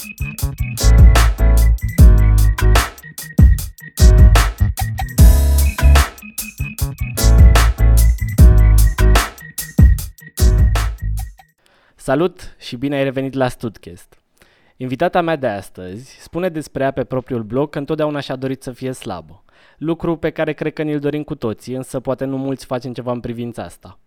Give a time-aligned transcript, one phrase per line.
[0.00, 0.10] Salut
[12.58, 14.22] și bine ai revenit la Studcast.
[14.76, 18.72] Invitata mea de astăzi spune despre ea pe propriul blog că întotdeauna și-a dorit să
[18.72, 19.44] fie slabă.
[19.78, 23.12] Lucru pe care cred că ni-l dorim cu toții, însă poate nu mulți facem ceva
[23.12, 23.98] în privința asta.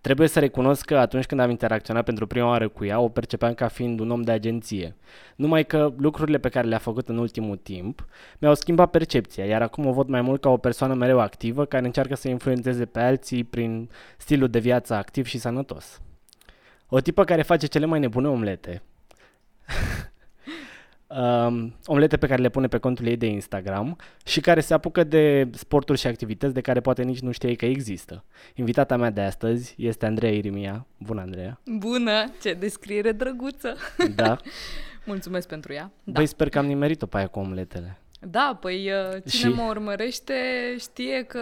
[0.00, 3.54] Trebuie să recunosc că atunci când am interacționat pentru prima oară cu ea, o percepeam
[3.54, 4.96] ca fiind un om de agenție.
[5.36, 8.06] Numai că lucrurile pe care le-a făcut în ultimul timp
[8.38, 11.84] mi-au schimbat percepția, iar acum o văd mai mult ca o persoană mereu activă care
[11.84, 16.00] încearcă să influențeze pe alții prin stilul de viață activ și sănătos.
[16.88, 18.82] O tipă care face cele mai nebune omlete.
[21.18, 25.04] um, omlete pe care le pune pe contul ei de Instagram și care se apucă
[25.04, 28.24] de sporturi și activități de care poate nici nu știai că există.
[28.54, 30.86] Invitata mea de astăzi este Andreea Irimia.
[30.98, 31.60] Bună, Andreea!
[31.78, 32.24] Bună!
[32.42, 33.76] Ce descriere drăguță!
[34.14, 34.36] Da.
[35.06, 35.90] Mulțumesc pentru ea.
[36.04, 36.12] Da.
[36.12, 37.98] Băi, sper că am nimerit-o pe aia cu omletele.
[38.30, 39.56] Da, păi uh, cine Și?
[39.56, 40.34] mă urmărește
[40.78, 41.40] știe că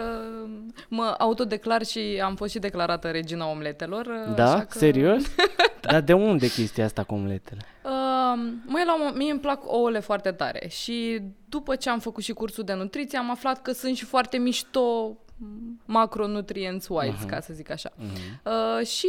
[0.89, 4.05] mă autodeclar și am fost și declarată regina omletelor.
[4.05, 4.53] uh, Da?
[4.53, 4.77] așa că...
[4.77, 5.23] Serios?
[5.81, 7.61] Dar de unde chestia asta cu omletele?
[7.83, 7.91] Uh,
[8.65, 12.23] măi, la un moment- mie îmi plac ouăle foarte tare și după ce am făcut
[12.23, 15.17] și cursul de nutriție am aflat că sunt și foarte mișto
[15.85, 17.25] macronutrients wise, Mhm.
[17.25, 17.29] uh-huh.
[17.29, 17.89] ca să zic așa.
[17.89, 18.41] Uh-huh.
[18.79, 19.07] Uh, și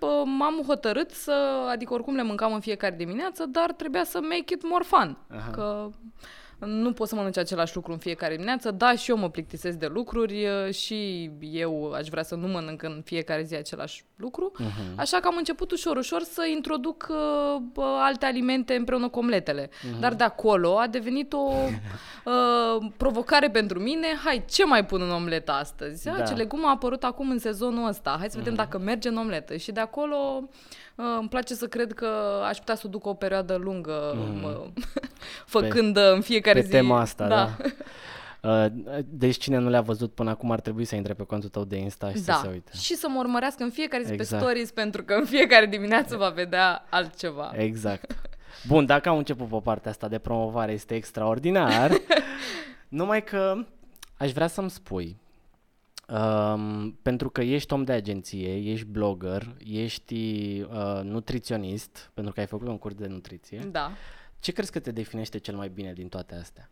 [0.00, 4.54] uh, m-am hotărât să, adică oricum le mâncam în fiecare dimineață, dar trebuia să make
[4.54, 5.16] it more fun.
[5.36, 5.50] Aha.
[5.50, 5.90] Că
[6.58, 8.70] nu pot să mănânci același lucru în fiecare dimineață.
[8.70, 12.82] Da, și eu mă plictisesc de lucruri uh, și eu aș vrea să nu mănânc
[12.82, 14.52] în fiecare zi același lucru.
[14.58, 14.98] Mhm.
[14.98, 19.70] Așa că am început ușor, ușor să introduc uh, bă, alte alimente împreună cu omletele.
[20.00, 21.50] Dar de acolo a devenit o
[22.24, 24.06] uh, provocare pentru mine.
[24.24, 26.04] Hai, ce mai pun în omletă astăzi?
[26.04, 26.12] Da.
[26.16, 26.22] Da.
[26.22, 28.16] Ce legum a apărut acum în sezonul ăsta?
[28.18, 29.56] Hai să vedem dacă merge în omletă.
[29.56, 30.48] Și de acolo uh,
[31.18, 32.08] îmi place să cred că
[32.48, 34.66] aș putea să o duc o perioadă lungă mă,
[35.56, 36.70] făcând uh, în fiecare Pe zi.
[36.70, 37.56] tema asta, da.
[38.42, 38.66] Uh,
[39.04, 41.76] Deci cine nu le-a văzut până acum ar trebui să intre pe contul tău de
[41.76, 42.70] Insta și să se Da, uite.
[42.74, 44.30] și să mă urmărească în fiecare zi Exact.
[44.30, 47.52] pe stories pentru că în fiecare dimineață va vedea altceva.
[47.56, 48.16] Exact.
[48.66, 51.90] Bun, dacă am început pe partea asta de promovare, este extraordinar.
[52.88, 53.54] Numai că
[54.16, 55.16] aș vrea să-mi spui,
[56.06, 60.14] um, pentru că ești om de agenție, ești blogger, ești
[60.60, 63.90] uh, nutriționist, pentru că ai făcut un curs de nutriție, Da.
[64.40, 66.70] ce crezi că te definește cel mai bine din toate astea?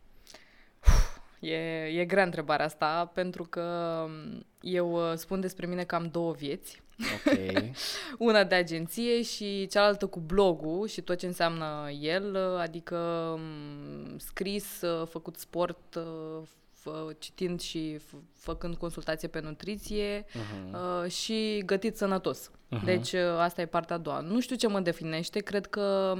[1.41, 6.09] E, e grea întrebarea asta, pentru că m, eu uh, spun despre mine că am
[6.13, 6.83] două vieți.
[7.15, 7.39] Ok.
[8.29, 12.97] Una de agenție și cealaltă cu blogul și tot ce înseamnă el, uh, adică
[13.39, 16.43] m, scris, uh, făcut sport, uh,
[16.91, 20.75] f- citind și f- făcând consultație pe nutriție Mhm.
[21.05, 22.51] uh, și gătit sănătos.
[22.69, 22.85] Mhm.
[22.85, 24.21] Deci uh, asta e partea a doua.
[24.21, 26.15] Nu știu ce mă definește, cred că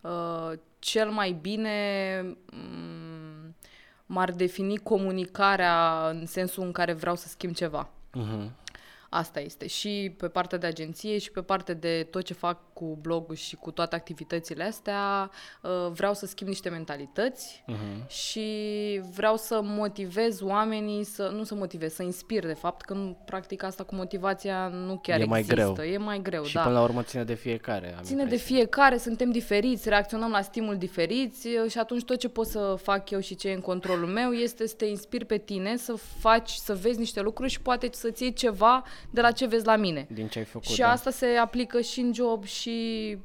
[0.00, 2.20] uh, cel mai bine
[2.52, 3.54] m,
[4.06, 7.88] m-ar defini comunicarea în sensul în care vreau să schimb ceva.
[8.12, 8.52] Mhm.
[9.12, 9.66] Asta este.
[9.66, 13.56] Și pe partea de agenție și pe partea de tot ce fac cu blogul și
[13.56, 15.30] cu toate activitățile astea,
[15.62, 18.08] uh, vreau să schimb niște mentalități Mhm.
[18.08, 18.46] și
[19.14, 23.62] vreau să motivez oamenii, să nu să motivez, să inspir de fapt, că nu, practic
[23.62, 25.72] asta cu motivația nu chiar E mai există.
[25.74, 25.86] greu.
[25.92, 26.62] E mai greu, Și da.
[26.62, 27.94] până la urmă ține de fiecare.
[27.96, 28.56] Am Ține de impresia.
[28.56, 33.20] fiecare, suntem diferiți, reacționăm la stimul diferiți și atunci tot ce pot să fac eu
[33.20, 36.74] și ce e în controlul meu este să te inspir pe tine, să faci, să
[36.74, 40.06] vezi niște lucruri și poate să-ți iei ceva de la ce vezi la mine.
[40.10, 40.66] Din ce ai făcut.
[40.68, 40.90] Și da.
[40.90, 42.69] asta se aplică și în job, și,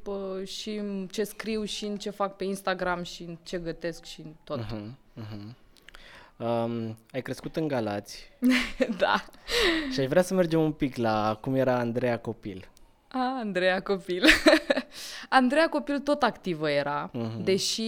[0.04, 4.04] bă, și în ce scriu, și în ce fac pe Instagram, și în ce gătesc,
[4.04, 4.60] și în tot.
[4.60, 5.56] Mhm, mhm.
[6.38, 8.30] Um, ai crescut în Galați
[8.98, 9.26] da.
[9.92, 12.70] și ai vrea să mergem un pic la cum era Andreea copil.
[13.08, 14.24] A, Andreea Copil.
[15.30, 17.44] Andreea Copil tot activă era, Mhm.
[17.44, 17.82] deși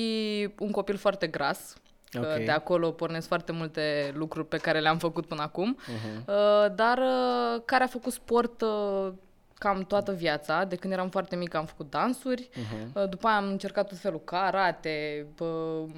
[0.60, 1.76] un copil foarte gras.
[2.12, 2.46] că Ok.
[2.46, 6.24] De acolo pornesc foarte multe lucruri pe care le-am făcut până acum, Mhm.
[6.28, 9.12] uh, dar uh, care a făcut sport uh,
[9.58, 10.64] cam toată viața.
[10.64, 12.92] De când eram foarte mică am făcut dansuri, Mhm.
[13.02, 15.46] uh, după aia am încercat tot felul, karate, bă,
[15.88, 15.94] m,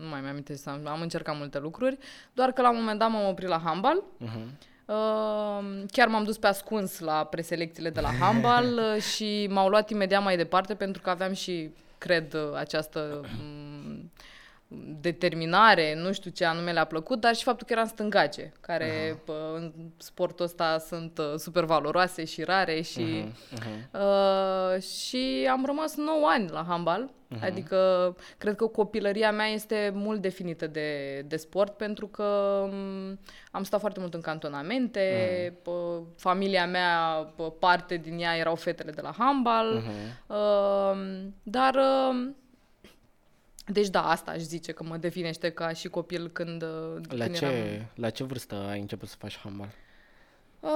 [0.00, 1.98] nu mai mi-am am, am încercat multe lucruri,
[2.32, 4.02] doar că la un moment dat m-am oprit la handbal.
[4.16, 4.58] Mhm.
[4.86, 9.90] Uh, chiar m-am dus pe ascuns la preselecțiile de la handbal uh, și m-au luat
[9.90, 13.63] imediat mai departe pentru că aveam și, cred, uh, această m,
[15.00, 19.52] determinare, nu știu ce anume le-a plăcut, dar și faptul că eram stângace, care pă,
[19.54, 23.88] în sportul ăsta sunt uh, super valoroase și rare și Mhm, mhm.
[24.00, 27.44] Uh, și am rămas 9 ani la handbal, Mhm.
[27.44, 32.24] adică cred că copilăria mea este mult definită de, de sport pentru că
[32.62, 33.18] um,
[33.50, 35.02] am stat foarte mult în cantonamente,
[35.64, 35.70] Mhm.
[35.74, 39.90] uh, familia mea, uh, parte din ea erau fetele de la handbal, Mhm.
[40.26, 42.28] uh, dar uh,
[43.66, 47.36] Deci da, asta aș zice că mă definește ca și copil când, uh, La când
[47.36, 47.86] ce, eram...
[47.94, 49.68] la ce vârstă ai început să faci handbal?
[50.60, 50.70] Uh,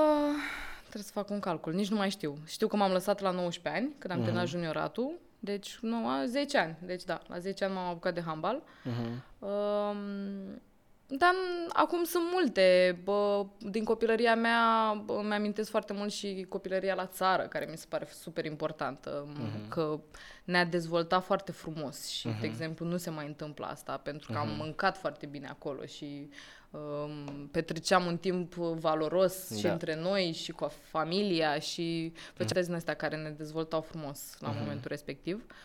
[0.81, 2.39] trebuie să fac un calcul, nici nu mai știu.
[2.47, 6.59] Știu că m-am lăsat la 19 ani, când am terminat junioratul, deci nu, a, 10
[6.59, 6.77] ani.
[6.81, 8.63] Deci da, la 10 ani m-am apucat de handbal.
[8.63, 9.39] Uh-huh.
[9.39, 10.63] Um,
[11.11, 12.99] dar n- acum sunt multe.
[13.05, 17.77] Bă, din copilăria mea bă, îmi amintesc foarte mult și copilăria la țară, care mi
[17.77, 19.69] se pare super importantă, uh-huh.
[19.69, 20.01] că
[20.45, 22.41] ne-a dezvoltat foarte frumos și, uh-huh.
[22.41, 24.49] de exemplu, nu se mai întâmplă asta, pentru că uh-huh.
[24.49, 26.29] am mâncat foarte bine acolo și
[26.71, 29.73] um, petreceam un timp valoros și Da.
[29.73, 34.89] între noi și cu familia și făceam din astea care ne dezvoltau frumos la momentul
[34.89, 35.45] respectiv.
[35.49, 35.57] Uh,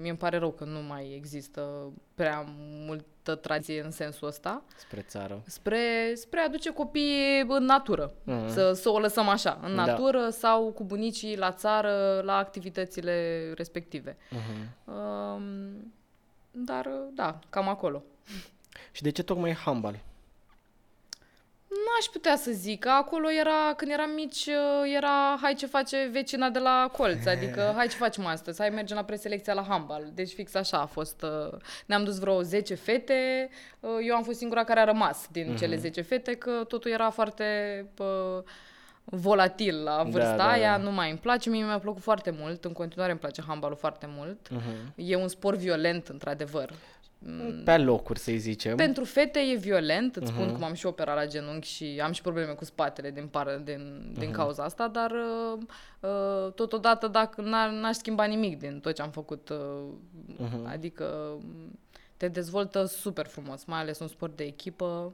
[0.00, 2.44] mie îmi pare rău că nu mai există prea
[2.86, 4.62] multă tradiție în sensul ăsta.
[4.76, 5.42] Spre țară.
[5.46, 8.48] Spre, spre a duce copiii în natură, Mhm.
[8.48, 9.84] să, să o lăsăm așa, în Da.
[9.84, 14.16] natură sau cu bunicii la țară, la activitățile respective.
[14.16, 14.68] Uh-huh.
[14.84, 15.92] Um,
[16.50, 18.02] dar, da, cam acolo.
[18.92, 19.98] Și de ce tocmai handbal?
[21.72, 25.66] Nu aș putea să zic, că acolo era, când eram mici, uh, era hai ce
[25.66, 29.64] face vecina de la colț, adică hai ce facem astăzi, hai mergem la preselecția la
[29.68, 30.10] handbal.
[30.14, 31.22] Deci fix așa a fost.
[31.22, 33.48] uh, Ne-am dus vreo 10 fete,
[33.80, 37.10] uh, eu am fost singura care a rămas din cele 10 fete, că totul era
[37.10, 37.44] foarte
[37.98, 38.42] uh,
[39.04, 40.82] volatil la vârsta da, aia, da.
[40.82, 44.06] nu mai îmi place, mie mi-a plăcut foarte mult, în continuare îmi place handbalul foarte
[44.08, 44.48] mult.
[44.48, 44.94] Uh-huh.
[44.94, 46.72] E un sport violent, într-adăr.
[47.64, 48.76] Pe locuri, să-i zicem.
[48.76, 52.20] Pentru fete e violent, îți spun cum am și operat la genunchi și am și
[52.22, 55.58] probleme cu spatele din, par, din, din cauza asta, dar uh,
[56.00, 59.84] uh, totodată dacă n- n-aș schimba nimic din tot ce am făcut, uh,
[60.64, 61.04] adică
[61.36, 61.78] um,
[62.16, 65.12] te dezvoltă super frumos, mai ales un sport de echipă,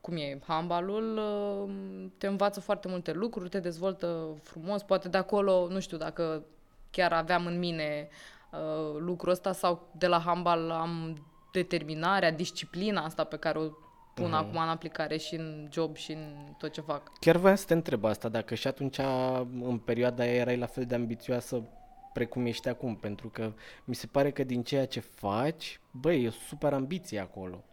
[0.00, 1.70] cum e handbalul, uh,
[2.18, 6.44] te învață foarte multe lucruri, te dezvoltă frumos, poate de acolo, nu știu dacă
[6.90, 8.08] chiar aveam în mine
[8.52, 11.18] uh, lucrul ăsta sau de la handbal am
[11.54, 13.68] determinarea, disciplina asta pe care o
[14.14, 14.38] pun uh-huh.
[14.38, 17.18] acum în aplicare și în job și în tot ce fac.
[17.18, 18.98] Chiar voiam să te întreb asta, dacă și atunci,
[19.60, 21.62] în perioada aia, erai la fel de ambițioasă
[22.12, 23.52] precum ești acum, pentru că
[23.84, 27.64] mi se pare că din ceea ce faci, băi, e super ambiție acolo.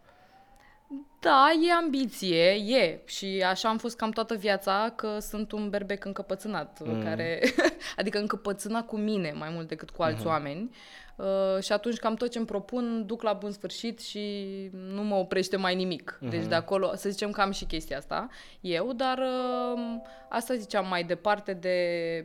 [1.20, 3.00] Da, e ambiție, e.
[3.04, 7.02] Și așa am fost cam toată viața, că sunt un berbec încăpățânat, mm.
[7.02, 7.42] care,
[7.96, 10.26] adică încăpățânat cu mine mai mult decât cu alți mm-hmm.
[10.26, 10.70] oameni.
[11.16, 15.14] Uh, și atunci cam tot ce îmi propun duc la bun sfârșit și nu mă
[15.14, 16.18] oprește mai nimic.
[16.18, 16.28] Mm-hmm.
[16.28, 18.28] Deci de acolo, să zicem că am și chestia asta
[18.60, 21.76] eu, dar uh, asta ziceam mai departe de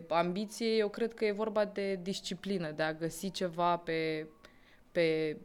[0.09, 4.27] ambiție, eu cred că e vorba de disciplină, de a găsi ceva pe,
[4.91, 5.37] pe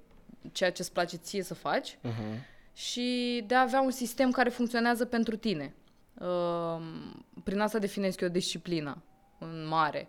[0.52, 2.51] ceea ce îți place ție să faci Uh-huh.
[2.72, 5.74] Și de a avea un sistem care funcționează pentru tine.
[6.20, 6.80] Uh,
[7.44, 9.02] Prin asta definesc eu disciplina
[9.38, 10.08] în mare.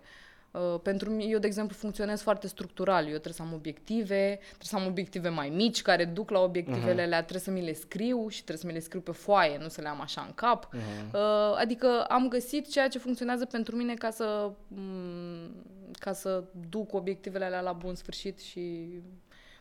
[0.51, 3.03] Uh, Pentru mine, eu, de exemplu, funcționez foarte structural.
[3.03, 7.01] Eu trebuie să am obiective, trebuie să am obiective mai mici care duc la obiectivele
[7.01, 9.67] alea, trebuie să mi le scriu și trebuie să mi le scriu pe foaie, nu
[9.67, 10.69] să le am așa în cap.
[10.73, 15.65] Uh, Adică am găsit ceea ce funcționează pentru mine ca să, m,
[15.99, 18.87] ca să duc obiectivele alea la bun sfârșit și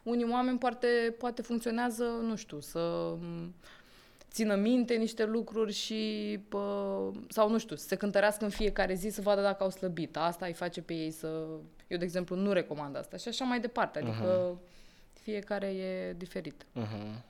[0.03, 3.55] unii oameni poate, poate funcționează, nu știu, să m,
[4.31, 9.09] țină minte niște lucruri și, pă, sau nu știu, să se cântărească în fiecare zi
[9.09, 10.17] să vadă dacă au slăbit.
[10.17, 11.27] Asta îi face pe ei să...
[11.87, 13.99] Eu, de exemplu, nu recomand asta și așa mai departe.
[13.99, 14.59] Adică
[15.13, 16.67] fiecare e diferit.
[16.81, 17.23] Uh-huh.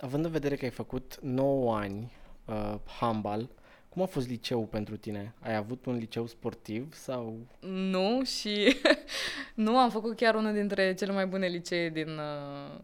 [0.00, 2.12] Având în vedere că ai făcut 9 ani
[2.44, 3.48] uh, handbal,
[3.92, 5.34] cum a fost liceul pentru tine?
[5.40, 7.36] Ai avut un liceu sportiv sau...
[7.60, 8.76] Nu și
[9.54, 12.80] nu, am făcut chiar unul dintre cele mai bune licee din, uh,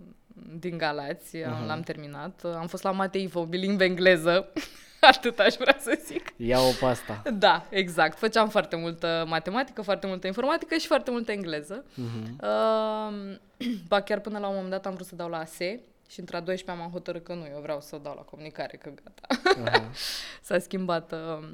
[0.58, 1.66] din Galați, uh-huh.
[1.66, 2.44] l-am terminat.
[2.44, 4.52] Am fost la Mateivo, bilingvă engleză,
[5.00, 6.32] atât aș vrea să zic.
[6.36, 7.22] Ia-o pe asta.
[7.34, 8.18] Da, exact.
[8.18, 11.84] Făceam foarte multă matematică, foarte multă informatică și foarte multă engleză.
[11.84, 12.40] Uh-huh.
[12.40, 13.36] Uh,
[13.88, 16.36] ba chiar până la un moment dat am vrut să dau la ASE și între
[16.36, 19.40] a 12 am hotărât că nu, eu vreau să dau la comunicare, că gata.
[19.54, 19.90] Uh-huh.
[20.42, 21.12] S-a schimbat.
[21.12, 21.48] Uh...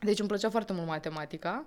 [0.00, 1.66] Deci îmi plăcea foarte mult matematica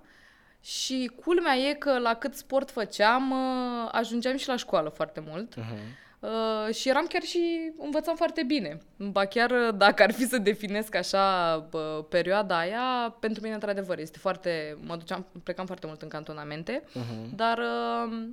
[0.60, 5.54] și culmea e că la cât sport făceam, uh, ajungeam și la școală foarte mult.
[5.54, 6.08] Uh-huh.
[6.20, 8.78] Uh, și eram chiar și învățam foarte bine.
[8.96, 13.98] Ba chiar uh, dacă ar fi să definesc așa bă, perioada aia, pentru mine într-adevăr
[13.98, 14.78] este foarte...
[14.80, 17.34] Mă duceam, plecam foarte mult în cantonamente, Uh-huh.
[17.34, 18.28] dar uh,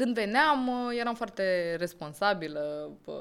[0.00, 3.14] Când veneam, uh, eram foarte responsabilă, uh,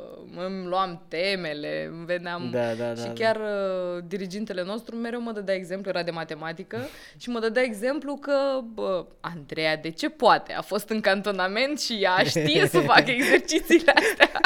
[0.46, 3.14] îmi luam temele, îmi veneam Da, da, da, și da.
[3.14, 6.88] chiar uh, dirigintele nostru mereu mă dădea exemplu, era de matematică
[7.22, 10.54] și mă dădea exemplu că bă, Andreea de ce poate?
[10.54, 14.42] A fost în cantonament și ea știe să facă exercițiile astea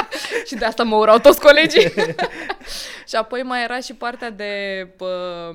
[0.46, 1.94] și de asta mă urau toți colegii.
[3.10, 5.52] și apoi mai era și partea de bă,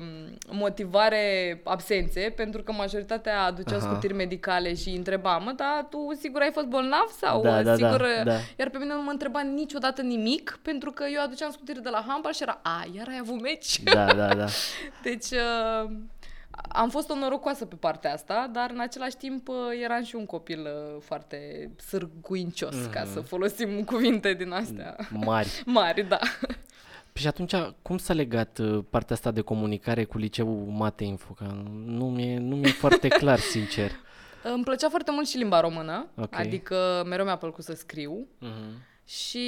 [0.51, 3.89] motivare absențe, pentru că majoritatea aduceau Aha.
[3.89, 7.97] scutiri medicale și întreba, mă, dar tu sigur ai fost bolnav sau Da, da, sigur...
[7.97, 8.37] da, da.
[8.59, 12.03] Iar pe mine nu mă întreba niciodată nimic, pentru că eu aduceam scutiri de la
[12.07, 13.79] handbal și era, a, iar ai avut meci?
[13.83, 14.45] Da, da, da.
[15.03, 15.91] Deci uh,
[16.67, 20.25] am fost o norocoasă pe partea asta, dar în același timp uh, eram și un
[20.25, 22.91] copil uh, foarte sârguincios, mm-hmm.
[22.91, 25.63] ca să folosim cuvinte din astea Mari.
[25.65, 26.19] mari, da.
[27.13, 31.33] Păi și atunci, cum s-a legat uh, partea asta de comunicare cu liceul Mate Info?
[31.33, 31.43] Că
[31.85, 33.91] nu mi-e, nu mi-e foarte clar, sincer.
[34.43, 36.35] Îmi plăcea foarte mult și limba română, Ok.
[36.35, 38.27] adică mereu mi-a plăcut să scriu.
[38.39, 38.81] Mhm.
[39.05, 39.47] Și,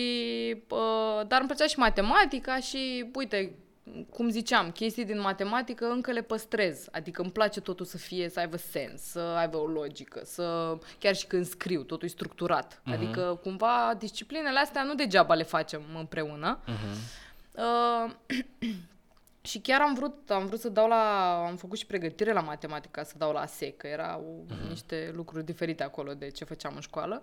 [0.69, 3.55] uh, dar îmi plăcea și matematica și, uite,
[4.09, 6.87] cum ziceam, chestii din matematică încă le păstrez.
[6.91, 11.15] Adică îmi place totul să fie, să aibă sens, să aibă o logică, să chiar
[11.15, 12.81] și când scriu, totul e structurat.
[12.85, 16.59] Adică, cumva, disciplinele astea nu degeaba le facem împreună.
[17.55, 18.11] Uh,
[19.45, 23.03] și chiar am vrut, am vrut să dau la, am făcut și pregătire la matematică
[23.03, 27.21] să dau la ASE, că erau niște lucruri diferite acolo de ce făceam în școală.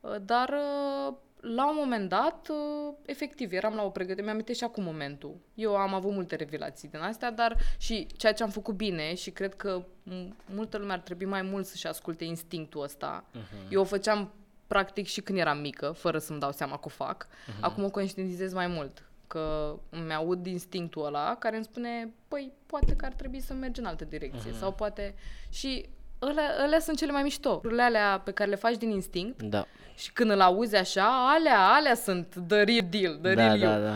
[0.00, 4.64] Uh, Dar uh, la un moment dat, uh, efectiv, eram la o pregătire, mi-am și
[4.64, 5.36] acum momentul.
[5.54, 9.30] Eu am avut multe revelații din astea, dar și ceea ce am făcut bine și
[9.30, 13.24] cred că m- multă lume ar trebui mai mult să-și asculte instinctul ăsta.
[13.68, 14.32] Eu o făceam
[14.66, 17.26] practic și când eram mică, fără să-mi dau seama că o fac.
[17.60, 22.96] Acum o conștientizez mai mult că îmi aud instinctul ăla care îmi spune, păi, poate
[22.96, 25.14] că ar trebui să mergi în altă direcție sau poate...
[25.50, 27.50] Și alea, alea sunt cele mai mișto.
[27.50, 29.66] Lucrurile alea pe care le faci din instinct Da.
[29.96, 33.76] și când îl auzi așa, alea, alea sunt the real deal, the Da, real da,
[33.76, 33.82] you.
[33.82, 33.94] da.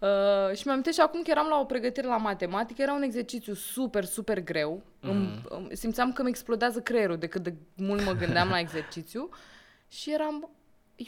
[0.00, 3.54] Uh, și mi-am și acum că eram la o pregătire la matematică, era un exercițiu
[3.54, 4.82] super, super greu.
[5.00, 5.12] Mm.
[5.48, 9.28] Îmi, simțeam că îmi explodează creierul de cât de mult mă gândeam la exercițiu
[9.98, 10.50] și eram,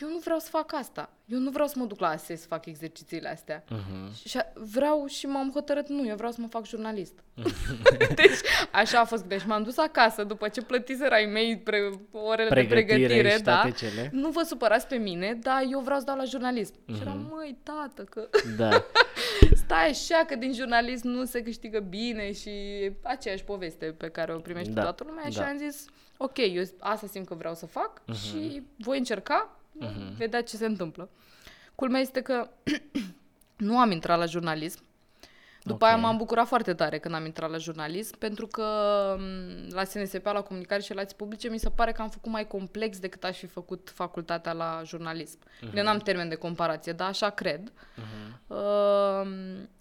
[0.00, 1.10] eu nu vreau să fac asta.
[1.26, 3.64] Eu nu vreau să mă duc la ASE să fac exercițiile astea.
[3.68, 4.14] Mhm.
[4.28, 7.12] Și a- vreau și m-am hotărât, nu, eu vreau să mă fac jurnalist.
[8.14, 8.38] deci
[8.72, 9.24] așa a fost.
[9.24, 13.30] Deci m-am dus acasă după ce plătiseră ai mei pre, orele Pregătire de pregătire.
[13.36, 13.52] și da.
[13.60, 14.08] toate cele.
[14.12, 16.74] Nu vă supărați pe mine, dar eu vreau să dau la jurnalism.
[16.94, 18.68] Și eram, măi, tată, că Da.
[19.64, 24.34] stai așa că din jurnalism nu se câștigă bine și e aceeași poveste pe care
[24.34, 25.46] o primește Da, toată lumea și da.
[25.46, 25.84] am zis,
[26.16, 29.56] ok, eu asta simt că vreau să fac și voi încerca,
[30.16, 31.08] vedea ce se întâmplă.
[31.74, 32.50] Culmea este că
[33.56, 34.82] nu am intrat la jurnalism.
[35.64, 35.90] După Ok.
[35.90, 38.64] aia m-am bucurat foarte tare când am intrat la jurnalism, pentru că
[39.18, 42.46] m, la SNSP, la comunicare și relații publice, mi se pare că am făcut mai
[42.46, 45.38] complex decât aș fi făcut facultatea la jurnalism.
[45.38, 45.74] Uh-huh.
[45.74, 47.72] Eu n-am termen de comparație, dar așa cred.
[47.72, 48.46] Uh-huh.
[48.46, 49.26] Uh,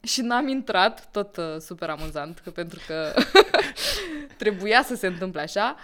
[0.01, 3.13] și n-am intrat, tot uh, super amuzant, că pentru că
[4.37, 5.75] trebuia să se întâmple așa.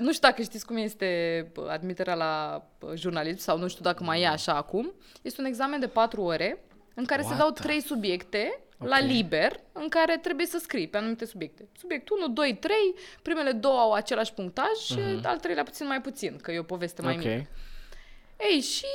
[0.00, 4.04] Nu știu dacă știți cum este bă, admiterea la bă, jurnalism sau nu știu dacă
[4.04, 4.92] mai e așa acum.
[5.22, 6.64] Este un examen de patru ore
[6.94, 7.38] în care se What?
[7.38, 9.06] dau trei subiecte la Ok.
[9.06, 11.68] liber în care trebuie să scrii pe anumite subiecte.
[11.78, 12.74] Subiect 1, 2, 3,
[13.22, 17.02] primele două au același punctaj și al treilea puțin mai puțin, că e o poveste
[17.02, 17.18] mai Ok.
[17.18, 17.46] mică.
[18.50, 18.86] Ei, și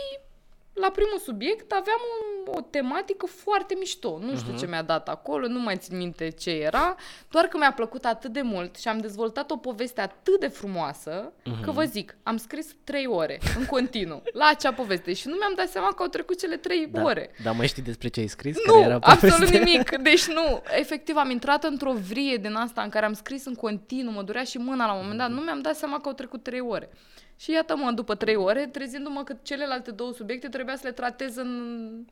[0.81, 4.17] la primul subiect aveam un, o tematică foarte mișto.
[4.21, 6.95] Nu știu ce mi-a dat acolo, nu mai țin minte ce era,
[7.29, 11.33] doar că mi-a plăcut atât de mult și am dezvoltat o poveste atât de frumoasă,
[11.61, 15.53] că vă zic, am scris trei ore în continuu la acea poveste și nu mi-am
[15.55, 17.01] dat seama că au trecut cele trei Da.
[17.03, 17.31] ore.
[17.43, 18.57] Dar mai știi despre ce ai scris?
[18.65, 19.59] Nu, Care era absolut povestea?
[19.63, 19.95] nimic.
[19.97, 24.11] Deci nu, efectiv am intrat într-o vrie din asta în care am scris în continuu,
[24.13, 26.43] mă durea și mâna la un moment dat, nu mi-am dat seama că au trecut
[26.43, 26.89] trei ore.
[27.37, 32.05] Și iată-mă, după trei ore, trezindu-mă că celelalte două subiecte trebuia să le tratez în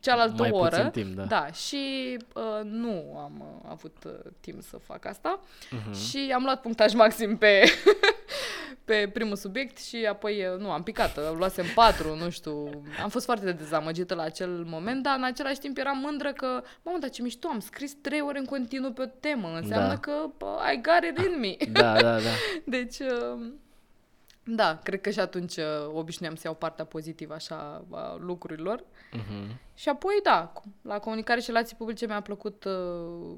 [0.00, 0.68] cealaltă Mai oră.
[0.76, 1.24] puțin timp, da.
[1.24, 5.40] Da, și uh, nu am uh, avut uh, timp să fac asta
[5.70, 5.94] Mhm.
[5.94, 7.62] și am luat punctaj maxim pe,
[8.84, 13.08] pe primul subiect și apoi, uh, nu, am picat, uh, luasem patru, nu știu, am
[13.08, 17.10] fost foarte dezamăgită la acel moment, dar în același timp eram mândră că, mamă, dar
[17.10, 19.98] ce mișto, am scris trei ore în continuu pe o temă, înseamnă Da.
[19.98, 21.56] că bă, I got it in me.
[21.80, 22.30] Da, da, da.
[22.76, 23.40] Deci, uh,
[24.44, 28.84] da, cred că și atunci uh, obișnuiam să iau partea pozitivă așa a lucrurilor.
[29.12, 29.58] Mhm.
[29.74, 33.36] Și apoi, da, cu- la comunicare și relații publice mi-a plăcut, uh,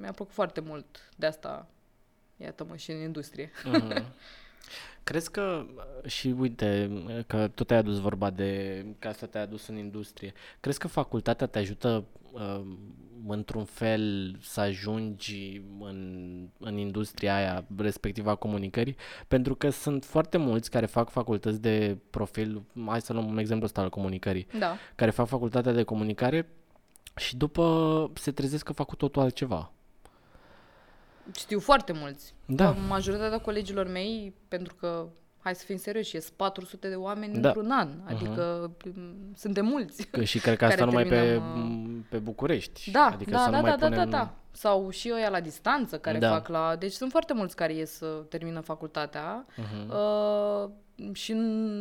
[0.00, 1.66] mi-a plăcut foarte mult de asta,
[2.36, 3.50] iată-mă, și în industrie.
[3.64, 4.04] Mhm.
[5.04, 5.66] Crezi că,
[6.06, 6.90] și uite,
[7.26, 11.46] că tot ai adus vorba de că asta te-a adus în industrie, crezi că facultatea
[11.46, 12.60] te ajută uh,
[13.26, 18.96] într-un fel să ajungi în, în industria aia respectiv a comunicării,
[19.28, 23.64] pentru că sunt foarte mulți care fac facultăți de profil, hai să luăm un exemplu
[23.66, 24.76] ăsta al comunicării, Da.
[24.94, 26.48] care fac facultatea de comunicare
[27.16, 29.70] și după se trezesc că fac cu totul altceva.
[31.34, 32.34] Știu foarte mulți.
[32.46, 32.70] Da.
[32.70, 35.06] Majoritatea colegilor mei, pentru că,
[35.46, 37.48] hai să fim serioși, ies 400 de oameni Da.
[37.48, 37.88] într-un an.
[38.04, 38.92] Adică uh
[39.36, 40.06] suntem mulți.
[40.06, 42.90] Că și cred că asta Care numai pe, terminăm, uh, pe București.
[42.90, 44.10] Da, adică da, să da, nu mai da, da, da, punem...
[44.10, 44.34] da.
[44.50, 46.28] Sau și ăia la distanță care Da.
[46.30, 46.76] fac la...
[46.76, 49.92] Deci sunt foarte mulți care ies să termină facultatea Mhm.
[49.92, 50.70] uh,
[51.14, 51.32] și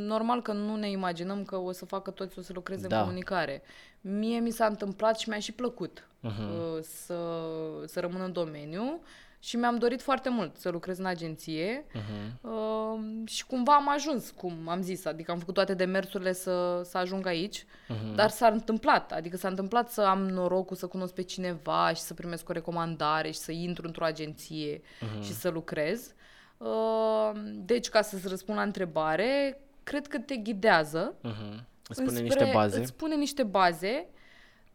[0.07, 2.98] normal că nu ne imaginăm că o să facă toți, o să lucreze Da.
[2.98, 3.62] în comunicare.
[4.01, 6.41] Mie mi s-a întâmplat și mi-a și plăcut Mhm.
[6.41, 7.17] uh, să,
[7.86, 9.00] să rămân în domeniu
[9.45, 12.49] și mi-am dorit foarte mult să lucrez în agenție Mhm.
[12.51, 16.97] uh, și cumva am ajuns, cum am zis, adică am făcut toate demersurile să, să
[16.97, 18.15] ajung aici, Mhm.
[18.15, 22.13] dar s-a întâmplat, adică s-a întâmplat să am norocul să cunosc pe cineva și să
[22.13, 25.21] primesc o recomandare și să intru într-o agenție Mhm.
[25.23, 26.13] și să lucrez.
[26.57, 27.31] Uh,
[27.65, 31.15] Deci, ca să-ți răspund la întrebare, cred că te ghidează.
[31.21, 31.65] Mhm.
[31.87, 32.79] Îți spune înspre- niște baze.
[32.79, 34.07] Îți spune niște baze,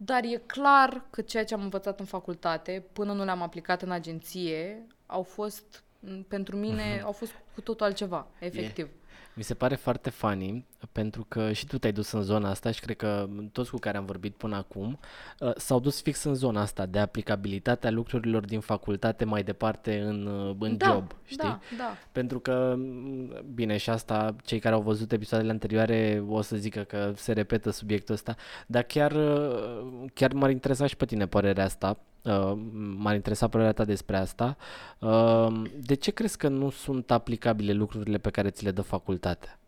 [0.02, 3.90] dar e clar că ceea ce am învățat în facultate, până nu le-am aplicat în
[3.90, 8.88] agenție, au fost, m, pentru mine, au fost cu totul altceva, efectiv.
[9.35, 12.80] Mi se pare foarte funny pentru că și tu te-ai dus în zona asta și
[12.80, 14.99] cred că toți cu care am vorbit până acum
[15.38, 20.26] uh, s-au dus fix în zona asta de aplicabilitatea lucrurilor din facultate mai departe în,
[20.26, 21.37] uh, în da, job, știi?
[21.49, 21.96] Da, da.
[22.12, 26.80] Pentru că, m, bine, și asta, cei care au văzut episoadele anterioare o să zică
[26.80, 31.64] că se repetă subiectul ăsta, dar chiar, uh, chiar m-ar interesa și pe tine părerea
[31.64, 32.52] asta, uh,
[32.96, 34.56] m-ar interesa părerea ta despre asta.
[34.99, 39.60] Uh, De ce crezi că nu sunt aplicabile lucrurile pe care ți le dă facultatea?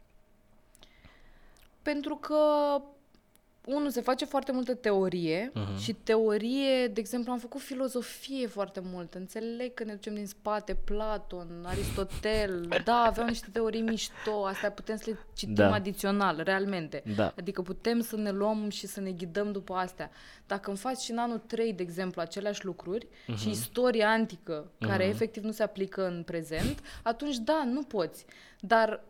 [1.83, 2.37] Pentru că
[3.67, 5.79] unul, se face foarte multă teorie Mhm.
[5.79, 9.15] și teorie, de exemplu, am făcut filozofie foarte mult.
[9.15, 14.97] Înțeleg că ne ducem din spate Platon, Aristotel, da, aveau niște teorii mișto, astea putem
[14.97, 15.73] să le citim Da.
[15.73, 17.03] adițional, realmente.
[17.17, 17.35] Da.
[17.39, 20.11] Adică putem să ne luăm și să ne ghidăm după astea.
[20.47, 23.39] Dacă îmi faci și în anul 3, de exemplu, aceleași lucruri Mhm.
[23.39, 28.25] și istoria antică, care efectiv nu se aplică în prezent, atunci da, nu poți.
[28.61, 29.05] Dar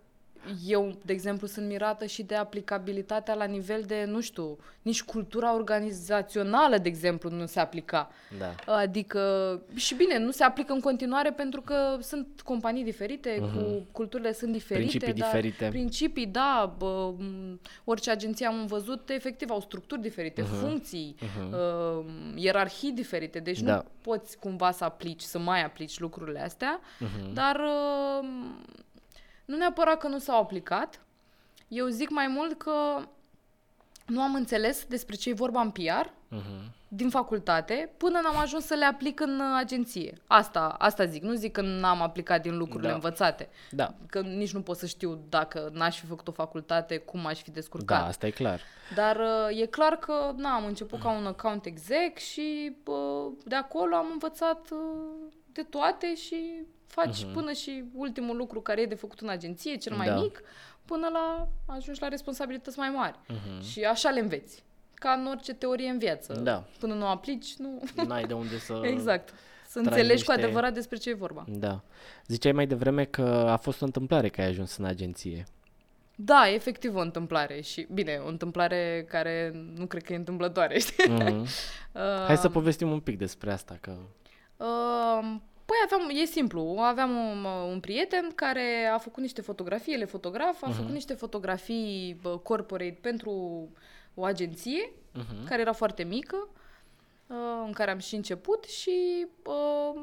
[0.67, 5.55] eu, de exemplu, sunt mirată și de aplicabilitatea la nivel de, nu știu, nici cultura
[5.55, 8.11] organizațională, de exemplu, nu se aplica.
[8.39, 8.73] Da.
[8.73, 9.21] Adică,
[9.75, 14.53] și bine, nu se aplică în continuare pentru că sunt companii diferite, cu culturile sunt
[14.53, 14.85] diferite.
[14.85, 14.91] Mhm.
[14.99, 15.69] Principii dar diferite.
[15.69, 21.15] Principii, da, bă, m, orice agenție am văzut, efectiv, au structuri diferite, funcții,
[21.51, 23.75] uh, ierarhii diferite, deci Da.
[23.75, 27.33] nu poți cumva să aplici, să mai aplici lucrurile astea, Mhm.
[27.35, 28.29] dar uh,
[29.53, 31.01] nu neapărat că nu s-au aplicat,
[31.69, 32.73] eu zic mai mult că
[34.07, 36.73] nu am înțeles despre ce e vorba în PR Mhm.
[36.89, 40.19] din facultate până n-am ajuns să le aplic în uh, agenție.
[40.27, 42.95] Asta, asta zic, nu zic că n-am aplicat din lucrurile Da.
[42.95, 43.49] învățate.
[43.71, 43.95] Da.
[44.07, 47.51] Că nici nu pot să știu dacă n-aș fi făcut o facultate, cum aș fi
[47.51, 48.01] descurcat.
[48.01, 48.61] Da, asta e clar.
[48.95, 53.55] Dar uh, e clar că na, am început ca un account exec și uh, de
[53.55, 54.79] acolo am învățat uh,
[55.53, 59.97] de toate și faci până și ultimul lucru care e de făcut în agenție, cel
[59.97, 60.15] mai Da.
[60.15, 60.43] mic,
[60.85, 63.19] până la ajungi la responsabilități mai mari.
[63.29, 63.63] Mhm.
[63.65, 64.65] Și așa le înveți.
[64.95, 66.33] Ca în orice teorie în viață.
[66.33, 66.65] Da.
[66.79, 67.83] Până nu o aplici, nu...
[68.07, 68.81] N-ai de unde să...
[68.95, 69.29] exact.
[69.69, 71.45] Să tragi înțelegi cu niște- adevărat despre ce e vorba.
[71.49, 71.81] Da.
[72.27, 75.45] Ziceai mai devreme că a fost o întâmplare că ai ajuns în agenție.
[76.17, 80.79] Da, e efectiv o întâmplare și, bine, o întâmplare care nu cred că e întâmplătoare,
[80.79, 81.11] știi?
[81.11, 81.41] Mhm.
[81.41, 81.49] Uh,
[82.27, 83.93] Hai să povestim un pic despre asta, că...
[84.57, 85.35] Uh,
[85.73, 90.05] Păi aveam, e simplu, aveam un, un prieten care a făcut niște fotografii, el e
[90.05, 90.77] fotograf, a Mhm.
[90.77, 93.33] făcut niște fotografii bă, corporate pentru
[94.15, 95.45] o agenție Mhm.
[95.49, 96.49] care era foarte mică,
[97.27, 100.03] uh, în care am și început și uh,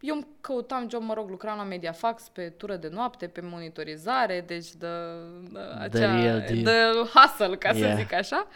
[0.00, 4.44] eu îmi căutam job, mă rog, lucram la Mediafax pe tură de noapte, pe monitorizare,
[4.46, 4.86] deci de,
[5.52, 6.62] de acea, real deal.
[6.62, 7.90] de hustle, ca Yeah.
[7.90, 8.46] să zic așa.
[8.48, 8.54] Uh,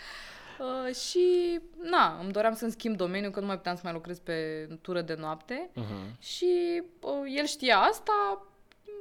[1.09, 4.68] și, na, îmi doream să-mi schimb domeniul, că nu mai puteam să mai lucrez pe
[4.81, 5.70] tură de noapte.
[5.74, 6.16] Mhm.
[6.20, 8.46] Și uh, el știa asta,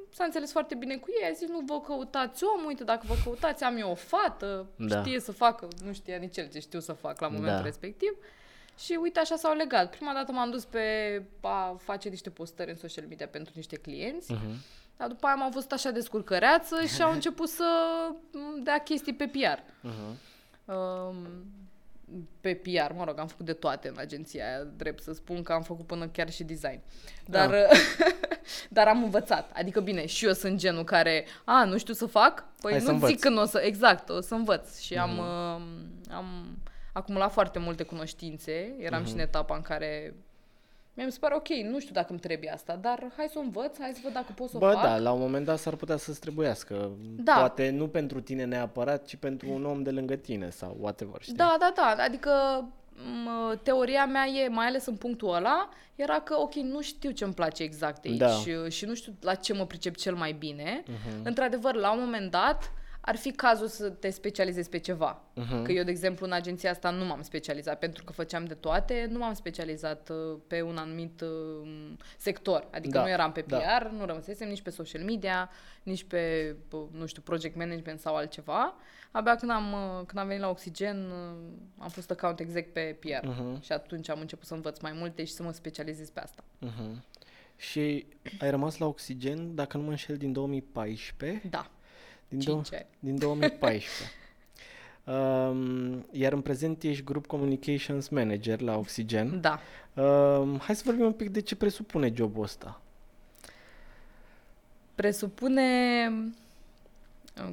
[0.10, 3.16] s-a înțeles foarte bine cu ei, a zis, nu vă căutați om, uite, dacă vă
[3.24, 5.00] căutați, am eu o fată, Da.
[5.00, 7.64] știe să facă, nu știa nici el ce știu să fac la momentul Da.
[7.64, 8.12] respectiv.
[8.78, 9.96] Și uite, așa s-au legat.
[9.96, 10.82] Prima dată m-am dus pe
[11.42, 14.56] a face niște postări în social media pentru niște clienți, Mhm.
[14.98, 17.66] dar după aia m-am văzut așa descurcăreață și au început să
[18.32, 19.60] m, dea chestii pe PR.
[19.82, 20.18] Mhm.
[20.66, 21.28] Um,
[22.42, 25.54] pe PR, mă rog, am făcut de toate în agenția aia, drept să spun că
[25.54, 26.80] am făcut până chiar și design.
[27.26, 27.78] Dar, Ah.
[28.70, 29.52] dar am învățat.
[29.54, 32.46] Adică bine, și eu sunt genul care, a, nu știu să fac?
[32.62, 33.10] Păi Hai să nu învăț.
[33.10, 34.80] zic că nu o să, exact, o să învăț.
[34.80, 35.64] Și am, um,
[36.16, 36.58] am,
[36.94, 39.08] acumulat foarte multe cunoștințe, eram uh-huh.
[39.08, 40.16] și în etapa în care
[40.96, 43.78] mi se pare ok, nu știu dacă îmi trebuie asta, dar hai să o învăț,
[43.80, 44.84] hai să văd dacă pot să Bă, o fac.
[44.84, 46.92] da, la un moment dat s-ar putea să-ți trebuiască.
[47.16, 47.34] Da.
[47.34, 51.34] Poate nu pentru tine neapărat, ci pentru un om de lângă tine sau whatever, știi?
[51.36, 52.32] Da, da, da, adică
[52.96, 57.24] m- teoria mea e, mai ales în punctul ăla, era că, ok, nu știu ce
[57.24, 58.28] îmi place exact aici Da.
[58.30, 60.84] și, și nu știu la ce mă pricep cel mai bine.
[61.24, 62.72] Într-adevăr, la un moment dat,
[63.06, 65.22] ar fi cazul să te specializezi pe ceva.
[65.64, 69.08] Că eu, de exemplu, în agenția asta nu m-am specializat, pentru că făceam de toate,
[69.12, 72.68] nu m-am specializat uh, pe un anumit uh, sector.
[72.72, 73.92] Adică Da, nu eram pe PR, da.
[73.98, 75.50] nu rămăsesem nici pe social media,
[75.84, 78.76] nici pe, bă, nu știu, project management sau altceva.
[79.12, 81.38] Abia când am, uh, când am venit la Oxygen, uh,
[81.78, 83.28] am fost account exec pe PR.
[83.28, 83.62] Mhm.
[83.62, 86.44] Și atunci am început să învăț mai multe și să mă specializez pe asta.
[86.60, 87.04] Mhm.
[87.56, 88.06] Și
[88.40, 91.48] ai rămas la Oxigen, dacă nu mă înșel, din 2014?
[91.50, 91.72] Da,
[92.38, 92.86] Din, cinci ani.
[93.00, 93.88] din 2014.
[95.04, 99.42] um, iar în prezent ești Group Communications Manager la Oxygen.
[99.42, 99.60] Da.
[100.04, 102.82] Um, hai să vorbim un pic de ce presupune jobul ăsta.
[104.96, 105.64] Presupune,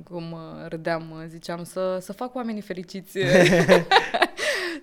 [0.05, 3.19] cum uh, râdeam, uh, ziceam, să, să fac oamenii fericiți.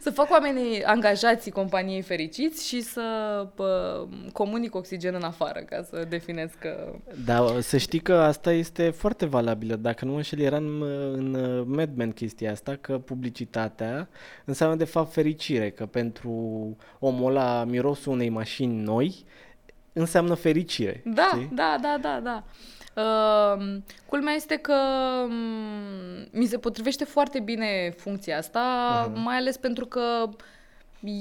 [0.08, 3.02] să fac oamenii angajații companiei fericiți și să
[3.56, 6.96] pă, comunic oxigen în afară, ca să definesc că...
[7.26, 9.76] Dar să știi că asta este foarte valabilă.
[9.76, 10.82] Dacă nu mă înșel, era în,
[11.13, 14.10] în uh, Mad Men chestia asta, că publicitatea
[14.46, 16.32] înseamnă de fapt fericire, că pentru
[17.00, 19.26] omul ăla mirosul unei mașini noi
[19.93, 21.02] înseamnă fericire.
[21.06, 21.50] Da, știi?
[21.54, 22.43] da, da, da, da.
[22.98, 24.76] Uh, culmea este că
[25.24, 25.34] um,
[26.32, 28.62] mi se potrivește foarte bine funcția asta,
[29.10, 29.24] uh-huh.
[29.24, 30.30] mai ales pentru că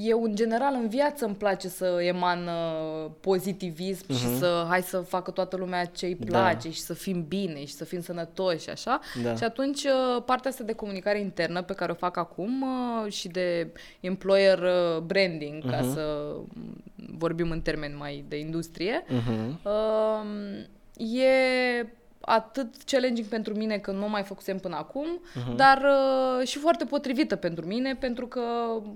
[0.02, 4.18] eu, în general, în viață îmi place să eman uh, pozitivism uh-huh.
[4.18, 6.74] și să hai să facă toată lumea ce îi place Da.
[6.74, 9.00] și să fim bine și să fim sănătoși și așa.
[9.22, 9.34] Da.
[9.34, 13.28] Și atunci uh, partea asta de comunicare internă pe care o fac acum uh, și
[13.28, 15.70] de employer uh, branding, uh-huh.
[15.70, 16.82] ca să mm,
[17.18, 19.60] vorbim în termeni mai de industrie, Mhm.
[19.62, 20.66] Um,
[20.98, 21.86] e
[22.20, 25.56] atât challenging pentru mine că nu mai făcusem până acum, uh-huh.
[25.56, 28.40] dar uh, și foarte potrivită pentru mine pentru că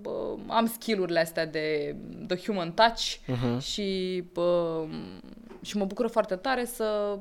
[0.04, 3.58] uh, am skill-urile astea de the human touch Mhm.
[3.58, 4.88] și, uh,
[5.62, 7.18] și mă bucură foarte tare să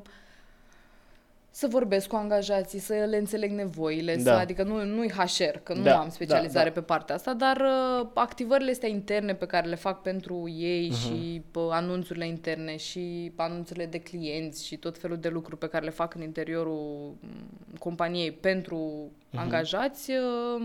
[1.52, 4.22] să vorbesc cu angajații, să le înțeleg nevoile, Da.
[4.22, 6.80] să, adică nu, nu-i HR, că nu Da, am specializare da, da.
[6.80, 7.56] pe partea asta, dar
[8.00, 10.98] uh, activările astea interne pe care le fac pentru ei Mhm.
[10.98, 15.84] și uh, anunțurile interne și anunțurile de clienți și tot felul de lucruri pe care
[15.84, 19.42] le fac în interiorul mm, companiei pentru Mhm.
[19.42, 20.62] angajați, uh,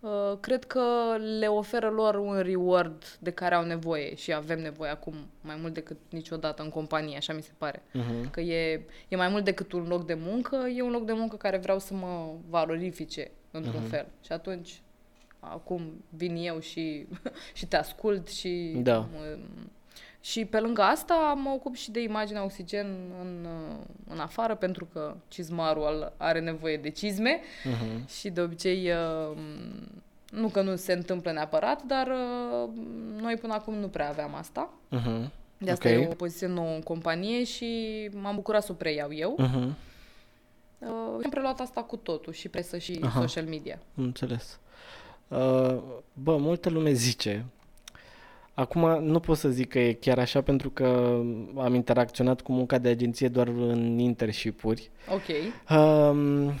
[0.00, 0.82] uh, cred că
[1.38, 5.74] le oferă lor un reward de care au nevoie și avem nevoie acum mai mult
[5.74, 7.82] decât niciodată în companie, așa mi se pare.
[7.92, 8.30] Mhm.
[8.30, 11.36] Că e, e mai mult decât un loc de muncă, e un loc de muncă
[11.36, 13.90] care vreau să mă valorifice într-un Mhm.
[13.90, 14.06] fel.
[14.24, 14.82] Și atunci,
[15.40, 17.06] acum vin eu și,
[17.54, 18.72] și te ascult și...
[18.82, 18.98] Da.
[18.98, 19.38] mă-
[20.24, 22.86] și pe lângă asta mă ocup și de imaginea oxigen
[23.20, 23.46] în,
[24.08, 28.08] în afară, pentru că cizmarul al- are nevoie de cizme Mhm.
[28.08, 29.36] și de obicei uh,
[30.30, 32.68] nu că nu se întâmplă neapărat, dar uh,
[33.20, 34.70] noi până acum nu prea aveam asta.
[34.88, 35.30] Mhm.
[35.58, 35.94] De asta Ok.
[35.94, 39.34] e o poziție nouă în companie și m-am bucurat să o preiau eu.
[39.38, 39.76] Mhm.
[40.78, 40.88] Uh,
[41.24, 43.20] am preluat asta cu totul, și presă și Aha.
[43.20, 43.78] social media.
[43.98, 44.58] Am înțeles.
[45.28, 45.76] Uh,
[46.12, 47.44] bă, multă lume zice.
[48.54, 51.20] Acum nu pot să zic că e chiar așa pentru că
[51.56, 54.90] am interacționat cu munca de agenție doar în internship-uri.
[55.08, 55.52] Ok.
[55.78, 56.52] Um,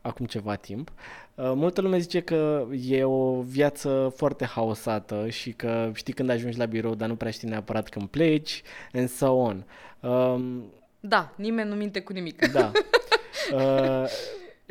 [0.00, 0.92] acum ceva timp.
[1.34, 6.58] Uh, multă lume zice că e o viață foarte haosată și că știi când ajungi
[6.58, 9.64] la birou, dar nu prea știi neapărat când pleci, and so on.
[10.00, 10.64] Um,
[11.00, 12.46] Da, nimeni nu minte cu nimic.
[12.52, 12.70] da.
[13.54, 14.04] Uh,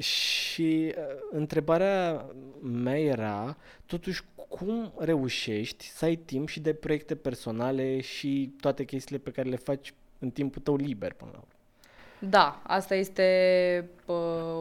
[0.04, 2.26] și uh, întrebarea
[2.62, 4.22] mea era, totuși,
[4.52, 9.56] cum reușești să ai timp și de proiecte personale și toate chestiile pe care le
[9.56, 11.50] faci în timpul tău liber până la urmă?
[12.30, 14.12] Da, asta este pă,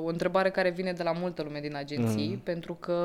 [0.03, 2.43] o întrebare care vine de la multă lume din agenții, Mhm.
[2.43, 2.99] pentru că,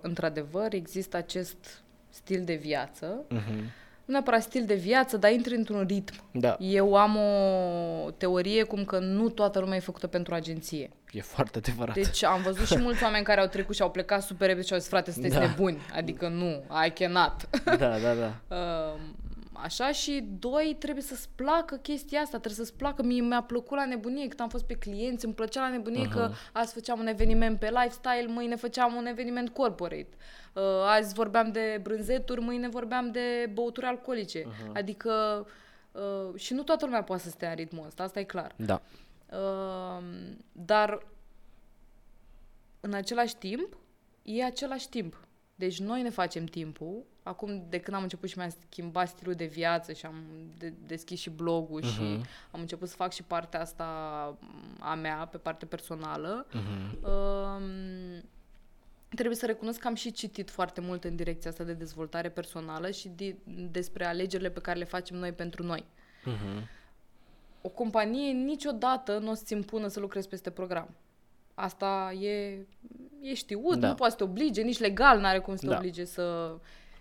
[0.00, 3.24] într-adevăr, există acest stil de viață.
[3.28, 3.52] Mhm.
[4.04, 6.14] Nu neapărat stil de viață, dar intri într-un ritm.
[6.32, 7.16] Da, Eu am
[8.06, 10.90] o teorie cum că nu toată lumea e făcută pentru agenție.
[11.12, 11.94] E foarte adevărat.
[11.94, 14.72] Deci am văzut și mulți oameni care au trecut și au plecat super repede și
[14.72, 15.40] au zis, frate, sunteți Da.
[15.40, 15.78] nebuni.
[15.94, 17.48] Adică nu, I cannot.
[17.64, 18.34] Da, da, da.
[18.56, 19.00] Uh,
[19.62, 23.02] Așa și doi, trebuie să-ți placă chestia asta, trebuie să-ți placă.
[23.02, 26.12] Mie mi-a plăcut la nebunie cât am fost pe clienți, îmi plăcea la nebunie uh-huh.
[26.12, 30.08] că azi făceam un eveniment pe lifestyle, mâine făceam un eveniment corporate.
[30.52, 34.42] Uh, azi vorbeam de brânzeturi, mâine vorbeam de băuturi alcoolice.
[34.42, 34.72] Uh-huh.
[34.74, 35.46] Adică
[35.92, 38.54] uh, și nu toată lumea poate să stea în ritmul ăsta, asta e clar.
[38.56, 38.82] Da.
[38.84, 39.07] Uh,
[40.52, 41.06] dar
[42.80, 43.76] în același timp,
[44.22, 45.26] e același timp.
[45.54, 47.02] Deci noi ne facem timpul.
[47.22, 50.22] Acum, de când am început și mi-am schimbat stilul de viață și am
[50.58, 52.26] de- deschis și blogul și Mhm.
[52.50, 53.84] am început să fac și partea asta
[54.78, 56.98] a mea, pe parte personală, Mhm.
[57.10, 58.22] um,
[59.08, 62.90] trebuie să recunosc că am și citit foarte mult în direcția asta de dezvoltare personală
[62.90, 63.36] și de,
[63.70, 65.84] despre alegerile pe care le facem noi pentru noi.
[66.24, 66.68] Mhm.
[67.62, 70.88] O companie niciodată nu o să-ți impună să lucrezi peste program.
[71.54, 72.66] Asta e,
[73.20, 73.88] e știut, Da.
[73.88, 75.76] nu poate să te oblige, nici legal n-are cum să te Da.
[75.76, 76.54] oblige să...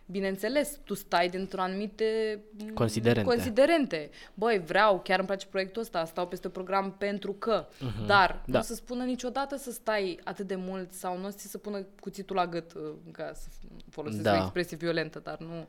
[0.10, 2.39] Bineînțeles, tu stai dintr-o anumite
[2.70, 3.30] m, Considerente.
[3.30, 4.10] considerente.
[4.34, 7.65] Băi, vreau, chiar îmi place proiectul ăsta, stau peste program pentru că.
[8.06, 8.54] Dar Da.
[8.54, 11.48] nu o să spună niciodată să stai atât de mult sau nu o să ți
[11.50, 13.48] se pună cuțitul la gât, uh, ca să
[13.89, 14.34] folosesc Da.
[14.34, 15.65] o expresie violentă, dar nu uh,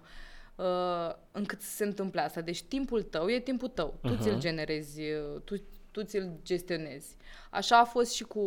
[1.33, 2.41] încât să se întâmple asta.
[2.41, 3.99] Deci timpul tău e timpul tău.
[4.03, 5.55] Tu ți-l generezi, uh, tu,
[5.91, 7.17] tu ți-l gestionezi.
[7.51, 8.45] Așa a fost și cu,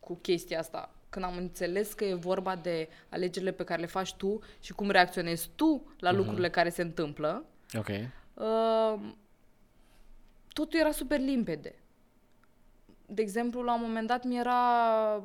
[0.00, 0.94] cu chestia asta.
[1.08, 4.90] Când am înțeles că e vorba de alegerile pe care le faci tu și cum
[4.90, 7.44] reacționezi tu la lucrurile care se întâmplă,
[7.78, 7.88] Ok.
[8.34, 9.10] uh,
[10.52, 11.74] totul era super limpede.
[13.14, 14.60] De exemplu, la un moment dat mi era,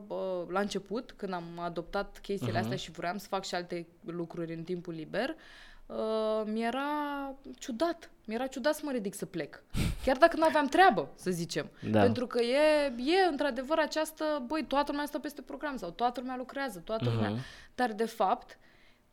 [0.07, 4.53] uh, la început, când am adoptat chestiile astea și vreau să fac și alte lucruri
[4.53, 5.35] în timpul liber,
[5.85, 6.89] uh, mi-era
[7.57, 8.09] ciudat.
[8.25, 9.63] Mi-era ciudat să mă ridic să plec.
[10.05, 11.69] Chiar dacă nu aveam treabă, să zicem.
[11.91, 12.01] Da.
[12.01, 16.37] Pentru că e, e într-adevăr această, băi, toată lumea stă peste program sau toată lumea
[16.37, 17.33] lucrează, toată lumea.
[17.75, 18.57] Dar, de fapt,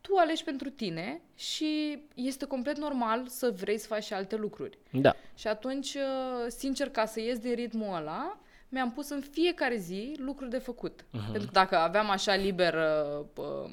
[0.00, 4.78] tu alegi pentru tine și este complet normal să vrei să faci și alte lucruri.
[4.90, 5.14] Da.
[5.34, 8.38] Și atunci, uh, sincer, ca să ies din ritmul ăla,
[8.74, 11.02] mi-am pus în fiecare zi lucruri de făcut.
[11.02, 11.30] Uh-huh.
[11.32, 12.74] Pentru că dacă aveam așa liber...
[12.74, 13.70] Uh, um,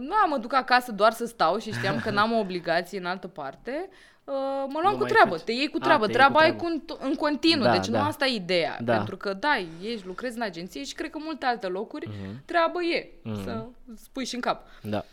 [0.00, 3.26] nu, mă duc acasă doar să stau și știam că n-am o obligație în altă
[3.28, 3.88] parte,
[4.24, 4.34] uh,
[4.68, 5.40] mă luam Nu cu mai treabă, faci.
[5.44, 6.06] te iei cu A, treabă.
[6.06, 6.82] te iei Treaba cu ai treabă.
[6.86, 8.06] cu, în continuu, Da, deci nu da.
[8.06, 8.78] asta e ideea.
[8.82, 8.96] Da.
[8.96, 12.08] Pentru că, da, ești, lucrezi în agenție și cred că multe alte locuri,
[12.44, 13.08] treabă e
[13.44, 14.66] să spui și în cap.
[14.82, 15.04] Da.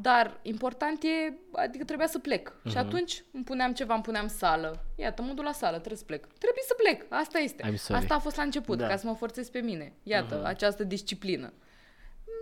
[0.00, 2.52] Dar important e, adică trebuia să plec.
[2.52, 2.70] Uh-huh.
[2.70, 4.84] Și atunci îmi puneam ceva, îmi puneam sală.
[4.96, 6.26] Iată, mă duc la sală, trebuie să plec.
[6.26, 7.62] Trebuie să plec, asta este.
[7.62, 8.02] I'm sorry.
[8.02, 8.86] Asta a fost la început, Da.
[8.86, 9.92] ca să mă forțez pe mine.
[10.02, 10.46] Iată, uh-huh.
[10.46, 11.52] această disciplină.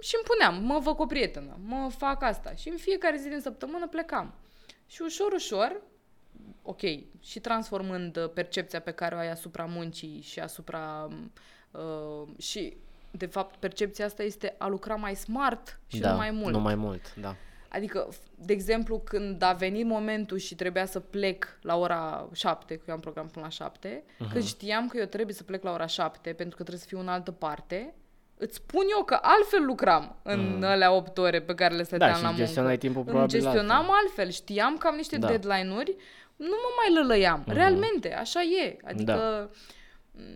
[0.00, 2.54] Și îmi puneam, mă văd cu o prietenă, mă fac asta.
[2.54, 4.34] Și în fiecare zi din săptămână plecam.
[4.86, 5.80] Și ușor, ușor,
[6.62, 6.80] ok,
[7.20, 11.08] și transformând uh, percepția pe care o ai asupra muncii și asupra...
[11.70, 12.76] Uh, și,
[13.10, 16.10] de fapt, percepția asta este a lucra mai smart și da.
[16.10, 16.52] nu mai mult.
[16.52, 17.36] Nu mai mult, da.
[17.68, 22.74] Adică, f- de exemplu, când a venit momentul și trebuia să plec la ora 7,
[22.76, 24.32] că eu am program până la 7, uh-huh.
[24.32, 26.98] când știam că eu trebuie să plec la ora 7 pentru că trebuie să fiu
[27.00, 27.94] în altă parte,
[28.38, 30.66] îți spun eu că altfel lucram în uh-huh.
[30.66, 32.16] alea 8 ore pe care le stăteam Mm.
[32.16, 32.44] și la muncă.
[32.44, 33.94] gestionai timpul Îmi probabil gestionam altfel.
[34.02, 34.30] altfel.
[34.30, 35.26] Știam că am niște Da.
[35.26, 35.96] deadline-uri,
[36.36, 37.42] nu mă mai lălăiam.
[37.46, 37.52] Mhm.
[37.54, 38.76] Realmente, așa e.
[38.84, 39.12] Adică...
[39.12, 39.48] Da.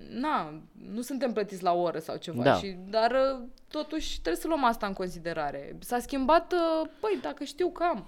[0.09, 0.62] Na,
[0.93, 2.55] nu suntem plătiți la oră sau ceva, Da.
[2.55, 5.77] și, dar uh, totuși trebuie să luăm asta în considerare.
[5.81, 8.07] S-a schimbat, uh, păi, dacă știu că am.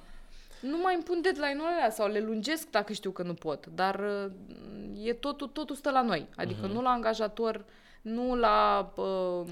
[0.61, 4.01] Nu mai îmi pun deadline-ul alea sau le lungesc dacă știu că nu pot, dar
[4.01, 6.29] uh, e totul, totul stă la noi.
[6.37, 6.73] Adică Mhm.
[6.73, 7.65] nu la angajator,
[8.03, 8.93] nu la...
[8.97, 9.47] Uh,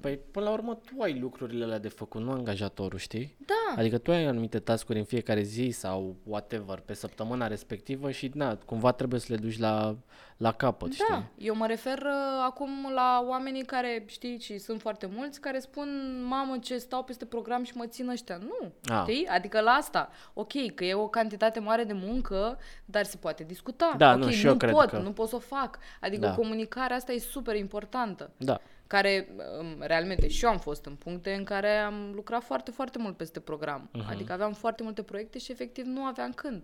[0.00, 3.36] Păi, până la urmă, tu ai lucrurile alea de făcut, nu angajatorul, știi?
[3.46, 8.30] da, Adică tu ai anumite tascuri în fiecare zi sau whatever pe săptămâna respectivă și,
[8.34, 9.96] na, cumva trebuie să le duci la,
[10.40, 11.46] la capăt, Da, știi?
[11.46, 15.88] eu mă refer uh, acum la oamenii care, știi, și sunt foarte mulți, care spun,
[16.28, 18.36] mamă, ce stau peste program și mă țin ăștia.
[18.36, 19.02] Nu, Ah.
[19.02, 19.26] știi?
[19.26, 23.94] Adică la asta, ok, că e o cantitate mare de muncă, dar se poate discuta.
[23.96, 25.78] Da, ok, nu, și nu eu cred pot, că- nu pot să o fac.
[26.00, 26.34] Adică Da.
[26.34, 28.30] comunicarea asta e super importantă.
[28.36, 28.60] Da.
[28.86, 29.28] Care,
[29.60, 33.16] um, realmente, și eu am fost în puncte în care am lucrat foarte, foarte mult
[33.16, 33.88] peste program.
[33.92, 34.02] Mhm.
[34.04, 34.10] Uh-huh.
[34.12, 36.62] Adică aveam foarte multe proiecte și efectiv nu aveam când.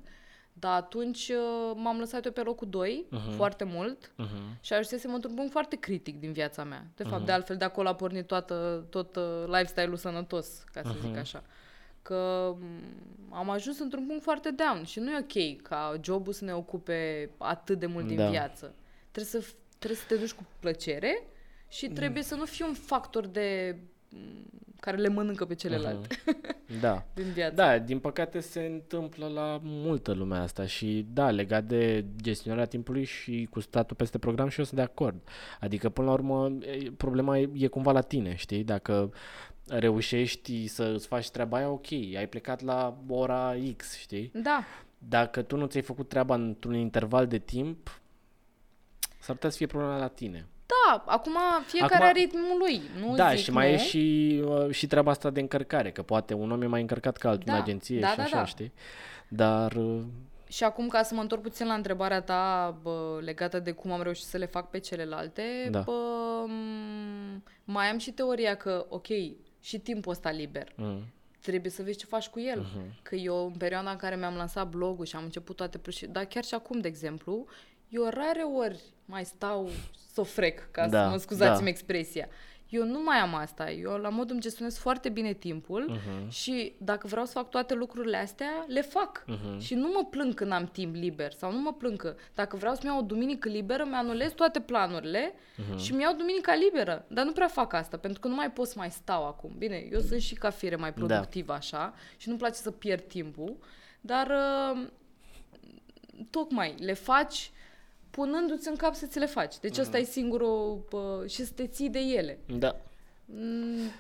[0.59, 3.21] Dar atunci uh, m-am lăsat eu pe locul 2 Mhm.
[3.21, 3.37] uh-huh.
[3.37, 4.61] foarte mult Uh-huh.
[4.61, 6.87] și ajunsesem într-un punct foarte critic din viața mea.
[6.97, 7.25] De fapt, Mhm.
[7.25, 11.01] de altfel, de acolo a pornit toată, tot uh, lifestyle-ul sănătos, ca să Mhm.
[11.07, 11.43] zic așa.
[12.03, 16.45] Că m, am ajuns într-un punct foarte down și nu e ok ca jobul să
[16.45, 18.29] ne ocupe atât de mult din Da.
[18.29, 18.75] viață.
[19.11, 21.27] Trebuie să, f- trebuie să te duci cu plăcere
[21.69, 23.89] și trebuie să nu fii un factor de m,
[24.81, 26.07] care le mănâncă pe celelalte
[26.81, 27.05] Da.
[27.15, 27.55] din viață.
[27.55, 33.05] Da, din păcate se întâmplă la multă lumea asta și da, legat de gestionarea timpului
[33.05, 35.29] și cu statul peste program și eu sunt de acord.
[35.61, 38.65] Adică până la urmă e- problema e, e cumva la tine, știi?
[38.65, 39.13] Dacă
[39.69, 44.31] reușești să îți faci treaba aia, ok, ai plecat la ora X, știi?
[44.35, 44.65] Da,
[44.99, 48.01] Dacă tu nu ți-ai făcut treaba într-un interval de timp,
[49.19, 50.47] s-ar putea să fie problema la tine.
[50.67, 52.81] Da, acum fiecare Acum- are ritmul lui.
[53.01, 53.75] Nu da, zic și mai nu.
[53.75, 57.17] e și, uh, și treaba asta de încărcare, că poate un om e mai încărcat
[57.17, 58.45] ca altul Da, în agenție da, și da, așa, da.
[58.45, 58.73] știi?
[59.29, 60.01] Dar uh,
[60.49, 64.03] Și acum, ca să mă întorc puțin la întrebarea ta bă, legată de cum am
[64.03, 65.81] reușit să le fac pe celelalte, Da.
[65.81, 69.07] bă, m- mai am și teoria că, ok,
[69.61, 70.73] și timpul ăsta liber.
[70.77, 71.05] Mm.
[71.41, 72.61] Trebuie să vezi ce faci cu el.
[72.61, 72.81] Mhm.
[73.03, 76.25] Că eu, în perioada în care mi-am lansat blogul și am început toate proști, dar
[76.25, 77.47] chiar și acum, de exemplu,
[77.89, 79.71] eu rare ori mai stau
[80.13, 81.69] să o frec, ca Da, să mă scuzați-mi da.
[81.69, 82.29] expresia.
[82.69, 83.71] Eu nu mai am asta.
[83.71, 86.29] Eu la modul îmi gestionez foarte bine timpul Mhm.
[86.31, 89.25] și dacă vreau să fac toate lucrurile astea, le fac.
[89.27, 89.59] Mhm.
[89.59, 92.75] Și nu mă plâng când am timp liber sau nu mă plâng că dacă vreau
[92.75, 95.79] să-mi iau o duminică liberă, mi-anulez toate planurile Mhm.
[95.79, 97.05] și mi-iau duminica liberă.
[97.09, 99.53] Dar nu prea fac asta, pentru că nu mai pot să mai stau acum.
[99.59, 101.05] Bine, eu sunt și ca fire mai Da.
[101.05, 103.57] productivă așa și nu-mi place să pierd timpul,
[104.01, 104.87] dar uh,
[106.31, 107.51] tocmai le faci
[108.17, 109.59] punându-ți în cap să ți le faci.
[109.59, 109.81] Deci Mhm.
[109.81, 112.39] ăsta e singurul uh, și să te ții de ele.
[112.59, 112.77] Da.
[113.25, 113.91] Mm,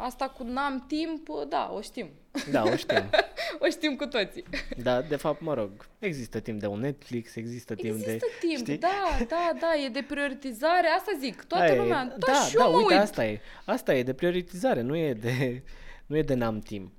[0.00, 2.08] Asta cu n-am timp, uh, da, o știm.
[2.50, 3.02] Da, o știm.
[3.60, 4.44] O știm cu toții.
[4.82, 8.46] Da, de fapt, mă rog, există timp de un Netflix, există timp Există de...
[8.46, 8.78] timp, știi?
[8.78, 8.88] da,
[9.28, 11.76] da, da, e de prioritizare, asta zic, toată Aia e.
[11.78, 13.02] lumea, da, da, și eu da, mă uite, uit.
[13.02, 13.40] asta e.
[13.64, 15.62] Asta e de prioritizare, nu e de,
[16.06, 16.92] nu e de n-am timp.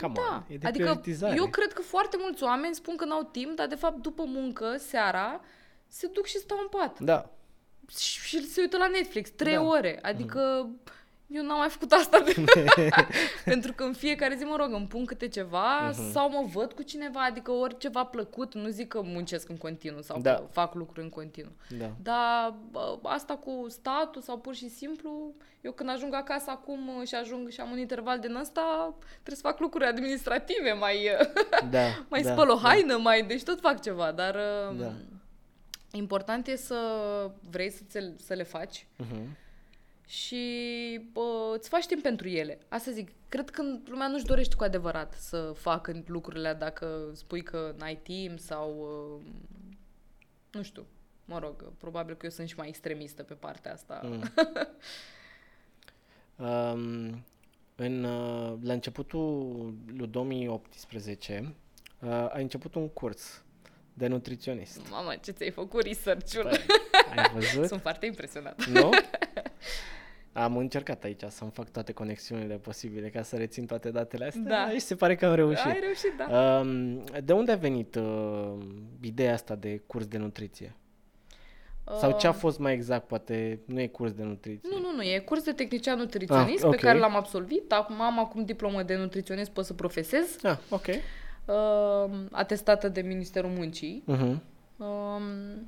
[0.00, 1.34] Come Da, on, e de adică prioritizare.
[1.36, 4.74] eu cred că foarte mulți oameni spun că n-au timp, dar de fapt după muncă,
[4.78, 5.40] seara,
[5.88, 7.00] se duc și stau în pat.
[7.00, 7.30] Da,
[7.98, 9.62] Și, și se uită la Netflix, trei Da.
[9.62, 9.98] ore.
[10.02, 10.68] Adică
[11.26, 12.20] eu n-am mai făcut asta.
[12.20, 12.34] De...
[13.44, 16.10] Pentru că în fiecare zi, mă rog, îmi pun câte ceva Mhm.
[16.12, 20.02] sau mă văd cu cineva, adică ori ceva plăcut, nu zic că muncesc în continuu
[20.02, 20.34] sau Da.
[20.34, 21.52] că fac lucruri în continuu.
[21.78, 21.90] da.
[22.02, 27.14] Dar bă, asta cu statul sau pur și simplu, eu când ajung acasă acum și
[27.14, 31.10] ajung și am un interval din ăsta, trebuie să fac lucruri administrative, mai,
[31.70, 32.68] Da, mai da, spăl o da.
[32.68, 34.36] haină, mai, deci tot fac ceva, dar
[34.78, 34.92] Da.
[35.96, 36.02] Da.
[36.02, 39.36] important e să vrei să, ți- să le faci Mhm.
[40.06, 40.40] și
[41.12, 42.58] bă, îți faci timp pentru ele.
[42.68, 47.42] Asta zic, cred că lumea nu-și dorește cu adevărat să facă lucrurile alea dacă spui
[47.42, 48.76] că n-ai timp sau
[49.22, 49.26] uh,
[50.50, 50.86] nu știu.
[51.24, 54.00] Mă rog, probabil că eu sunt și mai extremistă pe partea asta.
[54.04, 54.22] Mm.
[56.46, 57.24] Um,
[57.76, 61.54] în, uh, la începutul lui 2018
[62.02, 63.42] uh, ai început un curs
[63.96, 64.80] de nutriționist.
[64.90, 66.42] Mamă, ce ți-ai făcut research-ul?
[66.42, 66.58] Păi,
[67.16, 67.66] ai văzut?
[67.66, 68.64] Sunt foarte impresionată.
[68.70, 68.90] Nu?
[70.32, 74.70] Am încercat aici să-mi fac toate conexiunile posibile ca să rețin toate datele astea Da.
[74.70, 75.64] și se pare că am reușit.
[75.66, 76.58] Ai reușit, da.
[76.60, 78.52] Um, de unde a venit uh,
[79.00, 80.76] ideea asta de curs de nutriție?
[81.98, 83.06] Sau ce a Uh, fost mai exact?
[83.06, 84.68] Poate nu e curs de nutriție.
[84.72, 86.76] Nu, nu, nu, e curs de tehnician nutriționist Ah, ok.
[86.76, 87.72] pe care l-am absolvit.
[87.72, 90.86] Acum am acum diplomă de nutriționist, pot să profesez, Ah, ok.
[91.46, 94.04] Uh, atestată de Ministerul Muncii.
[94.12, 94.36] Uh-huh.
[94.76, 95.66] Um,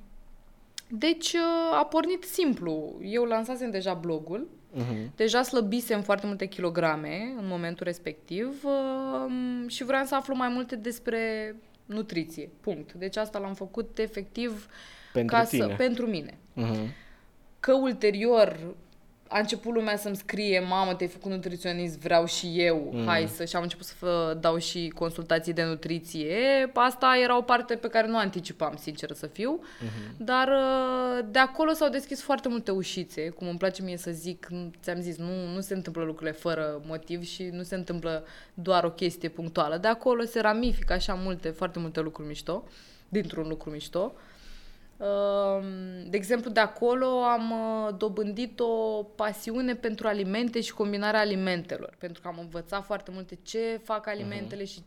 [0.91, 2.99] deci uh, a pornit simplu.
[3.03, 5.15] Eu lansasem deja blogul, Uh-huh.
[5.17, 10.77] deja slăbisem foarte multe kilograme în momentul respectiv um, și vreau să aflu mai multe
[10.77, 11.55] despre
[11.87, 12.51] nutriție.
[12.61, 12.93] Punct.
[12.93, 14.69] Deci asta l-am făcut efectiv
[15.13, 15.67] Pentru ca tine.
[15.67, 16.39] Să, pentru mine.
[16.57, 16.89] Uh-huh.
[17.61, 18.75] Că ulterior
[19.29, 22.99] a început lumea să-mi scrie, mamă, te-ai făcut nutriționist, vreau și eu, Mm.
[23.01, 23.07] mm.
[23.07, 23.45] hai să...
[23.45, 26.37] Și am început să fă, dau și consultații de nutriție.
[26.75, 29.61] Asta era o parte pe care nu anticipam, sincer să fiu.
[29.81, 30.25] Mhm.
[30.25, 34.47] Dar uh, de acolo s-au deschis foarte multe ușițe, cum îmi place mie să zic,
[34.51, 38.85] nu- ți-am zis, nu, nu se întâmplă lucrurile fără motiv și nu se întâmplă doar
[38.85, 39.77] o chestie punctuală.
[39.77, 42.65] De acolo se ramifică așa multe, foarte multe lucruri mișto,
[43.09, 44.01] dintr-un lucru mișto.
[44.01, 44.13] Um,
[46.05, 52.23] De exemplu, de acolo am uh, dobândit o pasiune pentru alimente și combinarea alimentelor, pentru
[52.23, 54.83] că am învățat foarte multe ce fac alimentele și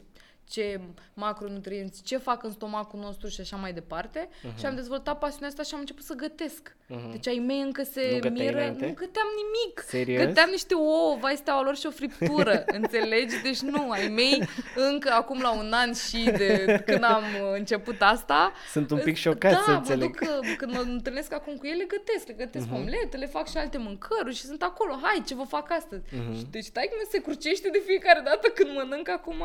[0.52, 0.80] ce
[1.14, 4.30] macronutrienți, ce fac în stomacul nostru și așa mai departe.
[4.58, 6.76] Și am dezvoltat pasiunea asta și am început să gătesc.
[7.12, 8.86] Deci ai mei încă se Nu găteai miră, înainte?
[8.86, 9.84] nu găteam nimic.
[9.88, 10.26] Serios?
[10.26, 13.42] Găteam niște ouă, vai steaua lor și o friptură, înțelegi?
[13.42, 14.44] Deci nu, ai mei
[14.76, 19.16] încă acum la un an și de când am uh, început asta, Sunt un pic
[19.16, 20.08] șocat da, să mă înțeleg.
[20.08, 22.76] duc, că, când mă întâlnesc acum cu ele, gătesc, le gătesc uh-huh.
[22.76, 26.04] omlete, le fac și alte mâncăruri și sunt acolo, hai, ce vă fac astăzi?
[26.12, 26.38] Mhm.
[26.38, 29.44] Și Deci stai că se crucește de fiecare dată când mănânc acum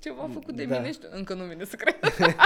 [0.00, 0.76] ceva făcut de Da.
[0.78, 1.96] mine, știu, încă nu vine să cred.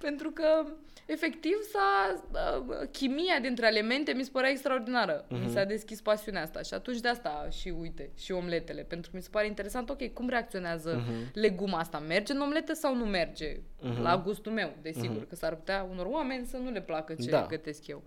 [0.00, 0.64] Pentru că,
[1.06, 5.24] efectiv, s-a, uh, chimia dintre alimente mi se părea extraordinară.
[5.28, 5.42] Mhm.
[5.44, 9.16] Mi s-a deschis pasiunea asta și atunci de asta și uite, și omletele, pentru că
[9.16, 11.30] mi se pare interesant, ok, cum reacționează Mhm.
[11.32, 11.98] leguma asta?
[11.98, 13.56] Merge în omletă sau nu merge?
[13.80, 14.02] Mhm.
[14.02, 17.46] La gustul meu, desigur, că s-ar putea unor oameni să nu le placă ce Da.
[17.48, 18.02] gătesc eu.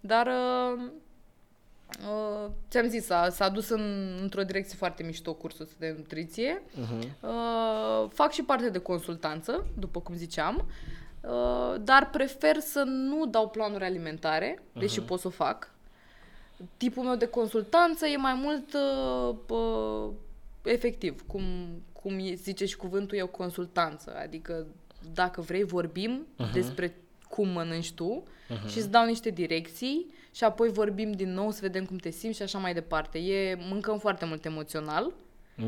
[0.00, 0.82] Dar uh,
[2.00, 6.62] uh, ți-am zis, s-a, s-a dus în, într-o direcție foarte mișto cursul ăsta de nutriție.
[6.62, 7.08] Uh-huh.
[7.20, 10.68] Uh, fac și parte de consultanță, după cum ziceam,
[11.20, 15.70] uh, dar prefer să nu dau planuri alimentare, deși pot să o fac.
[16.76, 20.10] Tipul meu de consultanță e mai mult uh, uh,
[20.62, 21.42] efectiv, cum,
[21.92, 24.16] cum e- zice și cuvântul, e o consultanță.
[24.22, 24.66] Adică
[25.14, 26.52] dacă vrei vorbim uh-huh.
[26.52, 26.96] despre
[27.28, 28.70] cum mănânci tu uh-huh.
[28.70, 30.06] și îți dau niște direcții
[30.38, 33.18] și apoi vorbim din nou să vedem cum te simți și așa mai departe.
[33.18, 35.12] E, mâncăm foarte mult emoțional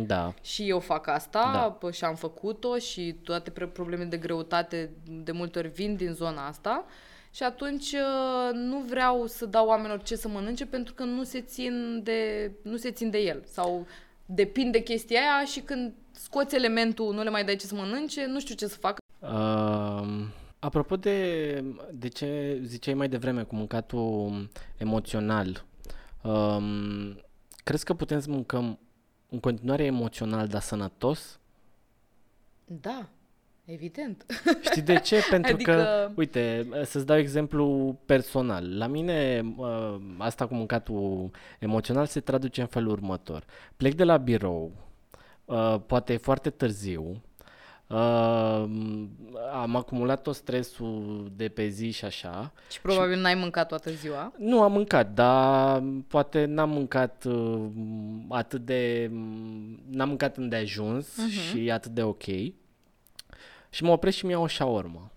[0.06, 0.34] Da.
[0.42, 1.78] Și eu fac asta Da.
[1.82, 1.90] da.
[1.90, 4.90] și am făcut-o și toate pre- problemele de greutate
[5.24, 6.84] de multe ori vin din zona asta.
[7.30, 11.40] Și atunci uh, nu vreau să dau oamenilor ce să mănânce pentru că nu se
[11.40, 13.42] țin de, nu se țin de el.
[13.46, 13.86] Sau
[14.26, 18.26] depinde de chestia aia și când scoți elementul, nu le mai dai ce să mănânce,
[18.26, 18.98] nu știu ce să fac.
[19.18, 20.24] Uh,
[20.60, 25.64] apropo de, de ce ziceai mai devreme cu mâncatul emoțional,
[26.22, 27.20] um,
[27.64, 28.78] crezi că putem să mâncăm
[29.28, 31.40] în continuare emoțional, dar sănătos?
[32.64, 33.08] Da,
[33.64, 34.26] evident.
[34.60, 35.20] Știi de ce?
[35.30, 38.76] Pentru că, Adică- uite, să-ți dau exemplu personal.
[38.76, 43.44] La mine, uh, asta cu mâncatul emoțional se traduce în felul următor.
[43.76, 44.72] Plec de la birou,
[45.44, 47.22] uh, poate e foarte târziu,
[47.90, 48.64] uh,
[49.52, 52.52] am acumulat tot stresul de pe zi și așa.
[52.70, 54.32] și probabil n-ai mâncat toată ziua.
[54.38, 57.60] Nu am mâncat, dar poate n-am mâncat uh,
[58.28, 59.10] atât de...
[59.90, 61.50] n-am mâncat îndeajuns uh-huh.
[61.50, 62.24] și atât de ok.
[63.70, 65.10] Și mă opresc și mi iau o șaormă.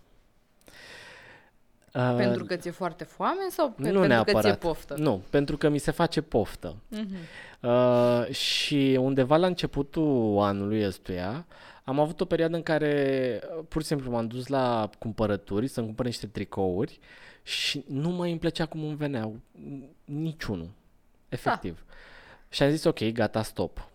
[1.94, 4.42] Uh, Pentru că ți-e foarte foame sau pe, nu pentru neapărat.
[4.42, 4.96] că ți-e poftă?
[4.98, 6.76] Nu, pentru că mi se face poftă.
[6.76, 7.62] Mm-hmm.
[7.62, 11.46] Uh, și undeva la începutul anului ăstuia
[11.84, 15.86] am avut o perioadă în care uh, pur și simplu m-am dus la cumpărături să-mi
[15.86, 17.00] cumpăr niște tricouri
[17.44, 20.70] și nu mai îmi plăcea cum îmi veneau n- niciunul.
[21.30, 21.86] Efectiv.
[22.50, 23.88] Și am zis ok, gata, stop.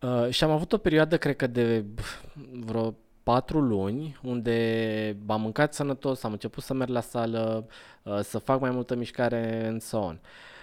[0.00, 5.40] Uh, și am avut o perioadă, cred că de pf, vreo patru luni, unde am
[5.40, 7.66] mâncat sănătos, am început să merg la sală,
[8.02, 10.20] uh, să fac mai multă mișcare în so on.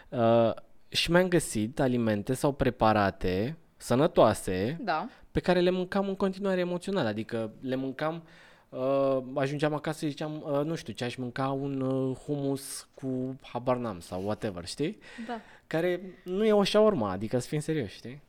[0.10, 0.54] Uh,
[0.88, 5.08] și mi-am găsit alimente sau preparate sănătoase Da.
[5.40, 8.24] Pe care le mâncam în continuare emoțional, adică le mâncam,
[8.70, 13.40] uh, ajungeam acasă și ziceam, uh, nu știu, ce aș mânca un uh, hummus cu
[13.42, 14.98] habar n-am sau whatever, știi?
[15.28, 15.42] Da.
[15.68, 18.22] Care nu e o șaorma, adică să fim serioși, știi?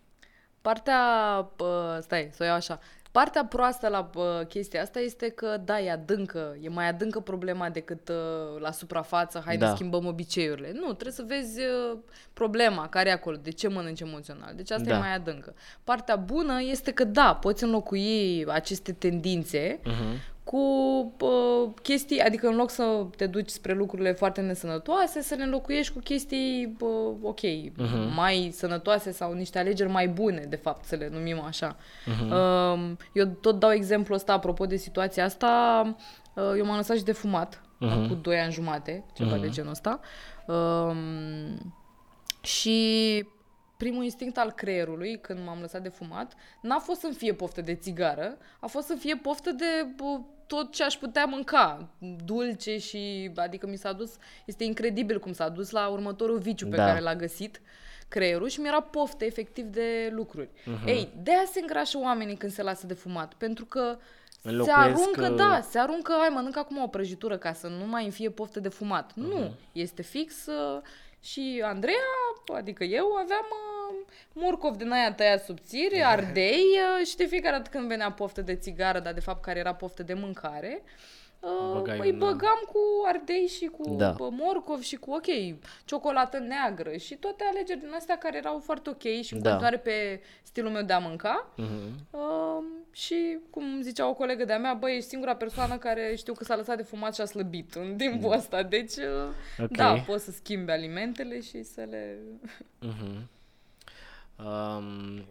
[0.60, 0.98] Partea,
[1.56, 2.78] pă, stai, să o iau așa.
[3.12, 7.68] Partea proastă la pă, chestia asta este că, da, e adâncă, e mai adâncă problema
[7.68, 9.66] decât uh, la suprafață, hai Da.
[9.66, 9.74] da.
[9.74, 10.72] schimbăm obiceiurile.
[10.74, 11.98] Nu, trebuie să vezi uh,
[12.32, 14.52] problema care e acolo, de ce mănânci emoțional.
[14.56, 14.96] Deci asta Da.
[14.96, 15.54] e mai adâncă.
[15.84, 20.38] Partea bună este că, da, poți înlocui aceste tendințe Uh-huh.
[20.50, 25.42] Cu uh, chestii, adică în loc să te duci spre lucrurile foarte nesănătoase, să le
[25.42, 28.14] înlocuiești cu chestii, uh, ok, uh-huh.
[28.14, 31.76] mai sănătoase sau niște alegeri mai bune, de fapt, să le numim așa.
[31.76, 32.30] Uh-huh.
[32.30, 35.82] Uh, eu tot dau exemplu ăsta, apropo de situația asta,
[36.34, 38.08] uh, eu m-am lăsat și de fumat, uh-huh.
[38.08, 39.40] cu 2 ani jumate, ceva uh-huh.
[39.40, 40.00] de genul ăsta.
[40.46, 40.96] Uh,
[42.40, 43.26] și
[43.76, 47.74] primul instinct al creierului, când m-am lăsat de fumat, n-a fost să-mi fie poftă de
[47.74, 50.20] țigară, a fost să fie poftă de bă,
[50.50, 51.88] tot ce aș putea mânca,
[52.24, 54.12] dulce și, adică mi s-a dus,
[54.44, 56.86] este incredibil cum s-a dus la următorul viciu pe Da.
[56.86, 57.60] care l-a găsit
[58.08, 60.48] creierul și mi-era poftă efectiv de lucruri.
[60.48, 60.86] Uh-huh.
[60.86, 63.96] Ei, de-aia se îngrașă oamenii când se lasă de fumat, pentru că
[64.42, 67.86] se Înlocuiesc, aruncă, uh, da, se aruncă, hai mănânc acum o prăjitură ca să nu
[67.86, 69.12] mai îmi fie poftă de fumat.
[69.12, 69.14] Uh-huh.
[69.14, 69.28] Mhm.
[69.28, 70.80] Nu, este fix uh,
[71.20, 71.96] și Andreea,
[72.54, 73.46] adică eu, aveam
[74.10, 76.64] uh, morcov din aia tăiat subțiri, ardei
[77.00, 79.74] uh, și de fiecare dată când venea poftă de țigară, dar de fapt care era
[79.74, 80.82] poftă de mâncare,
[81.40, 84.10] uh, Băgai îi un- băgam cu ardei și cu Da.
[84.10, 84.28] da.
[84.30, 89.02] morcov și cu, ok, ciocolată neagră și toate alegeri din astea care erau foarte ok
[89.22, 89.48] și în Da.
[89.50, 91.48] continuare pe stilul meu de a mânca.
[91.58, 92.10] Uh-huh.
[92.10, 96.44] Uh, și, cum zicea o colegă de-a mea, băi, ești singura persoană care știu că
[96.44, 98.62] s-a lăsat de fumat și a slăbit în timpul ăsta.
[98.62, 99.70] Deci, uh, Ok.
[99.70, 102.16] da, poți să schimbi alimentele și să le...
[102.82, 103.22] Uh-huh.
[104.46, 105.24] Um,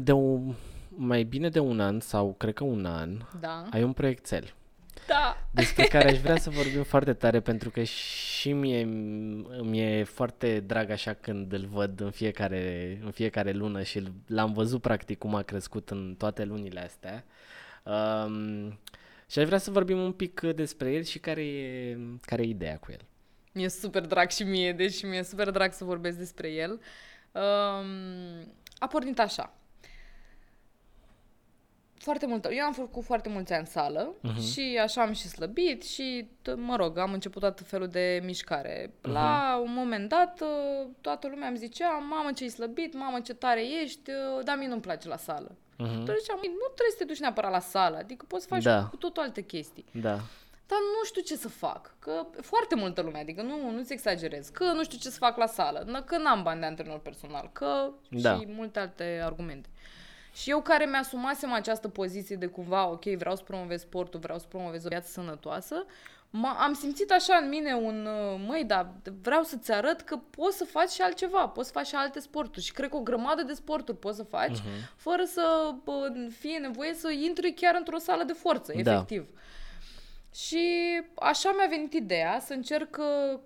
[0.00, 0.54] de un,
[0.88, 3.64] mai bine de un an sau cred că un an Da.
[3.70, 4.54] ai un proiectel
[5.06, 5.36] Da.
[5.50, 8.84] despre care aș vrea să vorbim foarte tare pentru că și mie
[9.62, 14.12] mi e foarte drag așa când îl văd în fiecare, în fiecare lună și îl-
[14.26, 17.24] l-am văzut practic cum a crescut în toate lunile astea.
[17.84, 18.78] Um,
[19.30, 22.78] și aș vrea să vorbim un pic despre el și care e, care e ideea
[22.78, 23.00] cu el.
[23.56, 26.70] Mi-e super drag și mie, deci mi-e super drag să vorbesc despre el.
[27.32, 29.52] Um, a pornit așa.
[31.94, 32.44] Foarte mult.
[32.50, 34.52] Eu am făcut foarte mulți ani sală uh-huh.
[34.52, 38.86] și așa am și slăbit și, t- mă rog, am început tot felul de mișcare.
[38.88, 39.00] Uh-huh.
[39.12, 43.62] La un moment dat, uh, toată lumea îmi zicea, mamă ce-ai slăbit, mamă ce tare
[43.82, 45.50] ești, uh, dar mie nu-mi place la sală.
[45.50, 46.00] Uh-huh.
[46.00, 48.62] Atunci ziceam, "Măi, nu trebuie să te duci neapărat la sală, adică poți să faci
[48.62, 48.84] Da.
[48.84, 49.84] cu totul alte chestii.
[49.92, 50.20] Da.
[50.66, 51.94] Dar nu știu ce să fac.
[51.98, 54.48] Că foarte multă lume, adică nu, nu-ți exagerez.
[54.48, 57.50] Că nu știu ce să fac la sală, n- că n-am bani de antrenor personal,
[57.52, 58.34] că Da.
[58.38, 59.68] și multe alte argumente.
[60.32, 64.46] Și eu care mi-asumasem această poziție de cumva, ok, vreau să promovez sportul, vreau să
[64.48, 65.84] promovez o viață sănătoasă,
[66.28, 68.92] m- am simțit așa în mine un, uh, măi, da,
[69.22, 72.64] vreau să-ți arăt că poți să faci și altceva, poți să faci și alte sporturi.
[72.64, 74.94] Și cred că o grămadă de sporturi poți să faci, uh-huh.
[74.96, 78.92] fără să bă, fie nevoie să intri chiar într-o sală de forță, Da.
[78.92, 79.28] efectiv.
[80.36, 80.66] Și
[81.14, 83.38] așa mi-a venit ideea să încerc uh,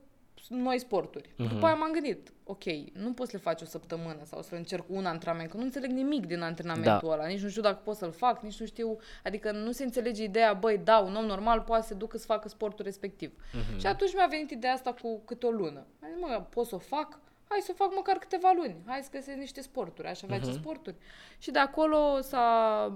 [0.48, 1.28] noi sporturi.
[1.28, 1.48] Uh-huh.
[1.48, 4.84] După aia m-am gândit, ok, nu poți să le faci o săptămână sau să încerc
[4.88, 7.14] un antrenament, că nu înțeleg nimic din antrenamentul Da.
[7.14, 10.22] ăla, nici nu știu dacă pot să-l fac, nici nu știu, adică nu se înțelege
[10.22, 13.32] ideea, băi, da, un om normal poate să se ducă să facă sportul respectiv.
[13.32, 13.78] Uh-huh.
[13.78, 15.86] Și atunci mi-a venit ideea asta cu câte o lună.
[16.02, 17.18] Am zis, mă, pot să o fac?
[17.48, 18.76] Hai să o fac măcar câteva luni.
[18.86, 20.08] Hai să găsesc niște sporturi.
[20.08, 20.44] Aș avea uh-huh.
[20.44, 20.96] ce sporturi.
[21.38, 22.94] Și de acolo s-a...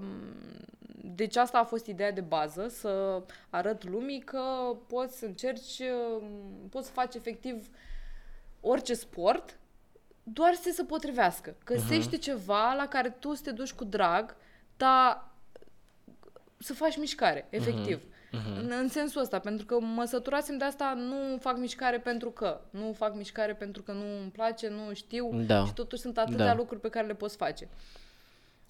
[1.15, 4.41] Deci asta a fost ideea de bază, să arăt lumii că
[4.87, 5.81] poți să încerci,
[6.69, 7.67] poți să faci efectiv
[8.61, 9.57] orice sport,
[10.23, 11.55] doar să se potrivească.
[11.65, 12.21] Găsește uh-huh.
[12.21, 14.35] ceva la care tu să te duci cu drag,
[14.77, 15.27] dar
[16.57, 18.03] să faci mișcare, efectiv.
[18.03, 18.59] Uh-huh.
[18.59, 22.61] În, în sensul ăsta, pentru că mă săturasem de asta, nu fac mișcare pentru că.
[22.69, 25.65] Nu fac mișcare pentru că nu îmi place, nu știu Da.
[25.65, 26.55] și totuși sunt atâtea Da.
[26.55, 27.67] lucruri pe care le poți face.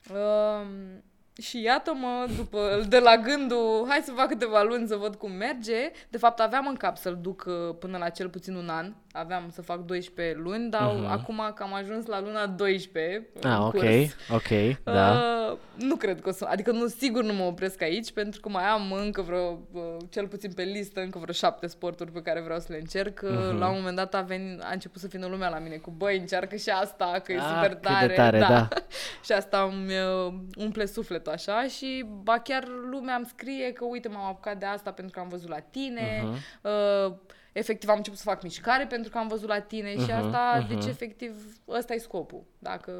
[0.10, 1.04] Um,
[1.42, 5.92] și iată-mă, după, de la gândul, hai să fac câteva luni să văd cum merge.
[6.10, 8.94] De fapt, aveam în cap să-l duc uh, până la cel puțin un an.
[9.18, 11.06] Aveam să fac 12 luni, dar Mhm.
[11.06, 11.10] uh-huh.
[11.10, 15.12] acum că am ajuns la luna 12 în Ah, ok, curs, ok, da.
[15.52, 16.46] Uh, nu cred că o să...
[16.50, 20.28] Adică nu, sigur nu mă opresc aici, pentru că mai am încă vreo, uh, cel
[20.28, 23.20] puțin pe listă, încă vreo șapte sporturi pe care vreau să le încerc.
[23.24, 23.58] Uh, Mhm.
[23.60, 26.18] La un moment dat a, venit, a început să vină lumea la mine cu, băi,
[26.18, 28.14] încearcă și asta, că e Ah, super cât de tare.
[28.14, 28.68] tare, da.
[29.26, 29.92] și asta îmi
[30.28, 34.66] uh, umple sufletul așa și ba chiar lumea îmi scrie că uite m-am apucat de
[34.66, 36.24] asta pentru că am văzut la tine.
[36.24, 36.36] Mhm.
[36.62, 37.14] Uh,
[37.58, 40.58] efectiv am început să fac mișcare pentru că am văzut la tine și Mhm, asta,
[40.60, 40.68] mhm.
[40.68, 42.44] deci efectiv ăsta e scopul.
[42.60, 42.92] Dacă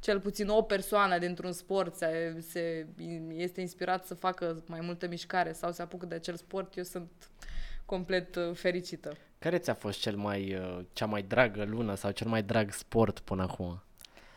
[0.00, 2.86] cel puțin o persoană dintr-un sport se, se,
[3.36, 7.10] este inspirat să facă mai multă mișcare sau se apucă de acel sport, eu sunt
[7.84, 9.16] complet uh, fericită.
[9.38, 13.18] Care ți-a fost cel mai, uh, cea mai dragă lună sau cel mai drag sport
[13.18, 13.80] până acum?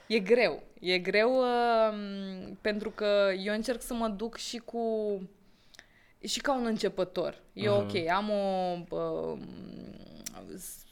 [0.07, 0.63] E greu.
[0.79, 1.97] E greu uh,
[2.61, 4.79] pentru că eu încerc să mă duc și cu...
[6.27, 7.35] și ca un începător.
[7.53, 7.77] E Mhm.
[7.79, 8.77] ok, am o...
[8.95, 9.37] Uh,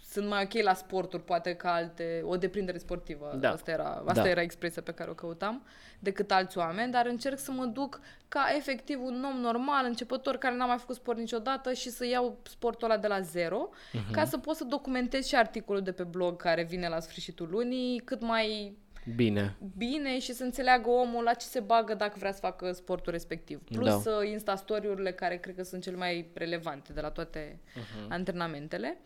[0.10, 2.22] sunt mai ok la sporturi, poate ca alte...
[2.26, 3.38] o deprindere sportivă.
[3.40, 3.52] Da.
[3.52, 4.30] Asta, era, asta Da.
[4.30, 5.64] era expresia pe care o căutam,
[6.00, 10.56] decât alți oameni, dar încerc să mă duc ca efectiv un om normal, începător, care
[10.56, 14.12] n-a mai făcut sport niciodată și să iau sportul ăla de la zero, Mhm.
[14.12, 18.00] ca să pot să documentez și articolul de pe blog care vine la sfârșitul lunii,
[18.00, 18.78] cât mai
[19.16, 19.56] Bine.
[19.78, 23.62] bine și să înțeleagă omul la ce se bagă dacă vrea să facă sportul respectiv.
[23.64, 24.12] Plus Da.
[24.12, 24.24] da.
[24.24, 28.08] Insta-story-urile care cred că sunt cele mai relevante de la toate uh-huh.
[28.10, 28.98] antrenamentele.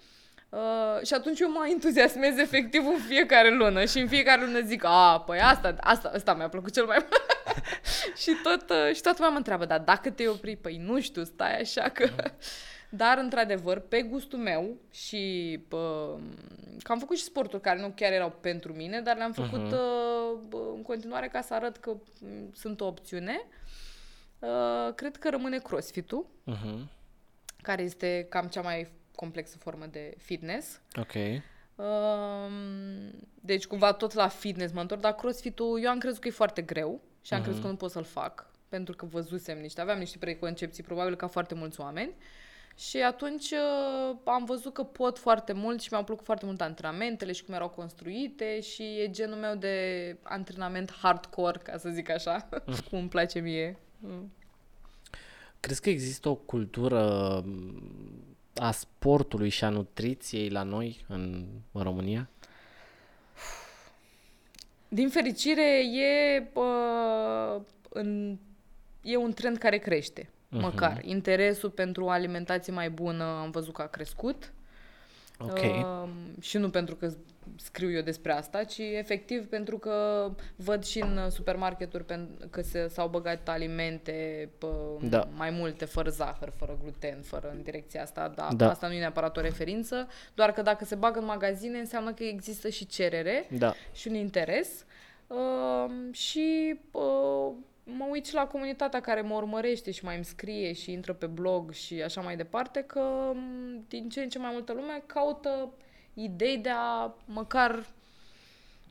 [0.50, 4.84] Uh, și atunci eu mă entuziasmez efectiv în fiecare lună și în fiecare lună zic,
[4.84, 7.22] a, păi asta, asta, asta mi-a plăcut cel mai mult.
[8.22, 11.24] și, tot, uh, și toată lumea mă întreabă, dar dacă te opri, păi nu știu,
[11.24, 12.10] stai așa că...
[12.94, 16.10] Dar, într-adevăr, pe gustul meu și pă,
[16.84, 19.72] că am făcut și sporturi care nu chiar erau pentru mine, dar le-am făcut Mhm.
[19.74, 21.90] uh, bă, în continuare ca să arăt că
[22.20, 23.42] m, sunt o opțiune.
[24.40, 26.80] Uh, cred că rămâne crossfit-ul, Uh-huh.
[27.62, 30.82] care este cam cea mai complexă formă de fitness.
[31.00, 31.14] Ok.
[31.76, 33.12] Um,
[33.42, 36.62] deci cumva tot la fitness mă întorc, dar crossfit-ul eu am crezut că e foarte
[36.62, 37.48] greu și am Mhm.
[37.48, 41.28] crezut că nu pot să-l fac pentru că văzusem niște, aveam niște preconcepții probabil ca
[41.28, 42.14] foarte mulți oameni
[42.76, 47.32] și atunci uh, am văzut că pot foarte mult și mi-au plăcut foarte mult antrenamentele
[47.32, 52.50] și cum erau construite și e genul meu de antrenament hardcore, ca să zic așa,
[52.90, 53.78] cum îmi place mie.
[54.00, 54.32] Mm.
[55.60, 61.84] Crezi că există o cultură m, a sportului și a nutriției la noi în, în
[61.84, 62.30] România?
[64.88, 68.38] Din fericire, e, uh, în,
[69.02, 70.62] e un trend care crește, Mhm.
[70.64, 71.02] măcar.
[71.04, 74.52] Interesul pentru o alimentație mai bună am văzut că a crescut.
[75.40, 75.60] Ok.
[75.60, 76.10] Uh,
[76.42, 77.12] și nu pentru că
[77.56, 82.88] scriu eu despre asta, ci efectiv pentru că văd și în supermarketuri pen- că se,
[82.88, 85.28] s-au băgat alimente pă, Da.
[85.36, 88.70] mai multe, fără zahăr, fără gluten, fără în direcția asta, dar Da.
[88.70, 92.24] asta nu e neapărat o referință, doar că dacă se bagă în magazine înseamnă că
[92.24, 93.74] există și cerere Da.
[93.94, 94.86] și un interes
[95.28, 97.52] uh, și uh,
[97.98, 101.26] mă uit și la comunitatea care mă urmărește și mai îmi scrie și intră pe
[101.26, 105.74] blog și așa mai departe că m, din ce în ce mai multă lume caută
[106.14, 107.86] idei de a măcar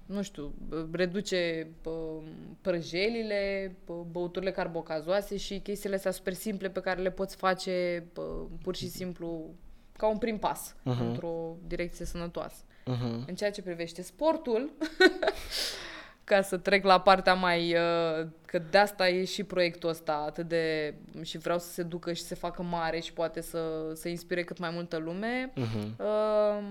[0.06, 0.52] nu știu,
[0.92, 2.22] reduce uh,
[2.60, 8.24] prăjelile, uh, băuturile carbocazoase și chestiile astea super simple pe care le poți face uh,
[8.62, 9.50] pur și simplu
[9.96, 11.06] ca un prim pas Mhm.
[11.06, 12.62] într-o direcție sănătoasă.
[12.64, 13.26] Uh-huh.
[13.26, 14.70] În ceea ce privește sportul,
[16.30, 17.74] ca să trec la partea mai...
[17.74, 20.94] Uh, că de asta e și proiectul ăsta atât de...
[21.22, 24.44] și vreau să se ducă și să se facă mare și poate să, să inspire
[24.44, 25.52] cât mai multă lume.
[25.52, 25.96] Uh-huh.
[25.98, 26.64] Uh,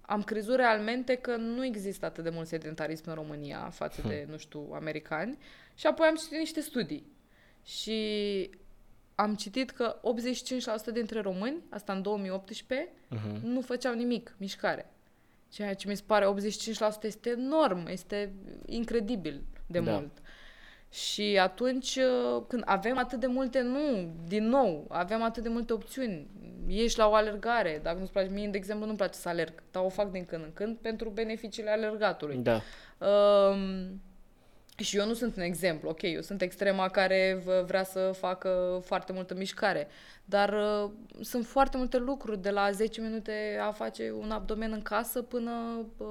[0.00, 4.30] am crezut realmente că nu există atât de mult sedentarism în România față de, hmm.
[4.30, 5.38] nu știu, americani.
[5.74, 7.06] Și apoi am citit niște studii.
[7.64, 8.50] Și
[9.14, 10.00] am citit că
[10.90, 13.08] 85% dintre români, asta în 2018, uh-huh.
[13.08, 13.46] Mhm.
[13.46, 14.90] nu făceau nimic, mișcare.
[15.50, 18.32] Ceea ce mi se pare 85% este enorm, este
[18.66, 19.92] incredibil de da.
[19.92, 20.10] mult.
[20.90, 25.72] Și atunci, uh, când avem atât de multe, nu, din nou, avem atât de multe
[25.72, 26.26] opțiuni.
[26.66, 29.84] Ieși la o alergare, dacă nu-ți place, mie, de exemplu, nu-mi place să alerg, dar
[29.84, 32.36] o fac din când în când pentru beneficiile alergatului.
[32.36, 32.60] Da.
[32.98, 33.86] Uh,
[34.82, 39.12] și eu nu sunt un exemplu, ok, eu sunt extrema care vrea să facă foarte
[39.12, 39.88] multă mișcare,
[40.24, 44.82] dar uh, sunt foarte multe lucruri, de la 10 minute a face un abdomen în
[44.82, 45.86] casă până...
[45.96, 46.06] Uh,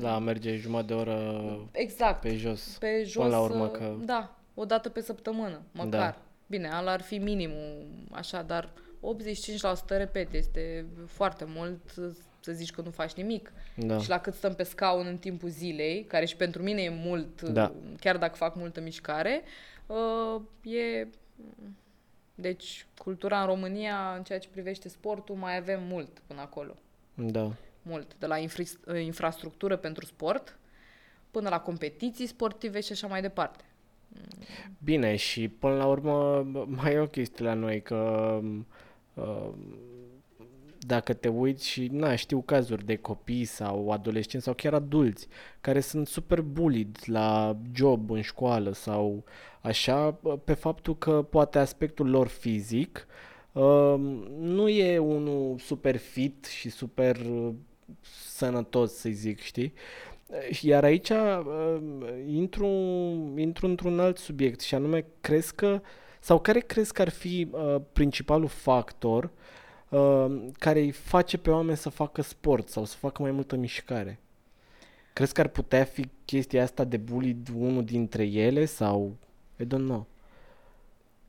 [0.00, 3.96] la a merge jumătate de oră exact, pe jos, pe jos până la urmă că...
[4.04, 5.90] Da, o dată pe săptămână, măcar.
[5.90, 6.18] Da.
[6.46, 11.94] Bine, ala ar fi minimul, așa, dar 85%, repet, este foarte mult
[12.44, 13.52] să zici că nu faci nimic.
[13.76, 13.98] Da.
[13.98, 17.42] Și la cât stăm pe scaun în timpul zilei, care și pentru mine e mult,
[17.42, 17.72] da.
[18.00, 19.42] chiar dacă fac multă mișcare,
[19.86, 20.40] uh,
[20.74, 21.06] e...
[22.34, 26.76] Deci, cultura în România, în ceea ce privește sportul, mai avem mult până acolo.
[27.14, 27.52] Da.
[27.82, 28.14] Mult.
[28.18, 30.58] De la infra- infrastructură pentru sport,
[31.30, 33.64] până la competiții sportive și așa mai departe.
[34.84, 38.40] Bine, și până la urmă mai e o chestie la noi, că
[39.14, 39.48] uh,
[40.86, 45.28] dacă te uiți și, na, știu cazuri de copii sau adolescenți sau chiar adulți
[45.60, 49.24] care sunt super bullied la job, în școală sau
[49.60, 53.06] așa, pe faptul că poate aspectul lor fizic
[53.52, 53.94] uh,
[54.38, 57.52] nu e unul super fit și super uh,
[58.28, 59.72] sănătos, să zic, știi?
[60.60, 61.80] Iar aici uh,
[62.26, 62.66] intru,
[63.36, 65.80] intru într-un alt subiect și anume, crezi că,
[66.20, 69.63] sau care crezi că ar fi uh, principalul factor uh, Uh,
[70.58, 74.18] care îi face pe oameni să facă sport sau să facă mai multă mișcare.
[75.12, 79.16] Crezi că ar putea fi chestia asta de bully unul dintre ele sau
[79.56, 80.06] I don't know.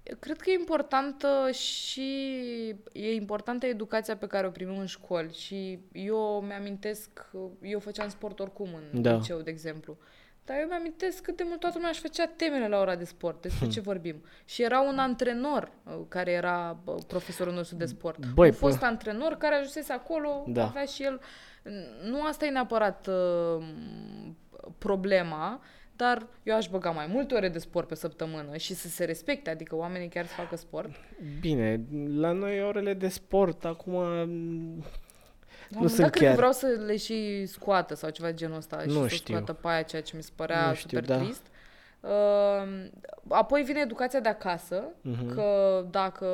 [0.04, 2.20] Eu cred că e importantă și
[2.92, 7.10] e importantă educația pe care o primim în școli și eu mi-amintesc,
[7.62, 9.16] eu făceam sport oricum în da.
[9.16, 9.98] liceu, de exemplu.
[10.00, 13.04] Uh, dar eu mi-amintesc cât de mult toată lumea își făcea temele la ora de
[13.04, 14.24] sport, despre ce vorbim.
[14.46, 16.78] Și era un antrenor uh, care era
[17.08, 18.26] profesorul nostru de sport.
[18.34, 18.86] Băi, un fost pă...
[18.86, 20.64] antrenor care ajunsese acolo, da.
[20.64, 21.22] avea și el...
[22.04, 23.66] Nu asta e neapărat uh,
[24.78, 25.62] problema,
[25.96, 29.50] dar eu aș băga mai multe ore de sport pe săptămână și să se respecte,
[29.50, 30.90] adică oamenii chiar să facă sport.
[31.40, 33.96] Bine, la noi orele de sport acum
[35.70, 36.36] la nu sunt chiar...
[36.36, 39.34] vreau să le și scoată sau ceva de genul ăsta nu și știu.
[39.36, 41.22] să scoată pe aia, ceea ce mi se părea nu super știu, da.
[41.22, 41.42] trist.
[42.00, 42.86] Uh,
[43.28, 45.34] apoi vine educația de acasă, uh-huh.
[45.36, 46.28] că dacă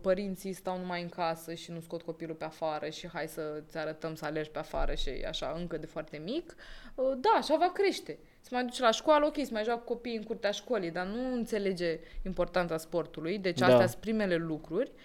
[0.00, 4.14] părinții stau numai în casă și nu scot copilul pe afară și hai să-ți arătăm
[4.14, 6.54] să alergi pe afară și așa încă de foarte mic,
[6.94, 8.18] uh, da, așa va crește.
[8.40, 11.32] Se mai duce la școală, ok, se mai joacă copiii în curtea școlii, dar nu
[11.34, 13.66] înțelege importanța sportului, deci da.
[13.66, 14.90] astea sunt primele lucruri.
[14.94, 15.00] Uh,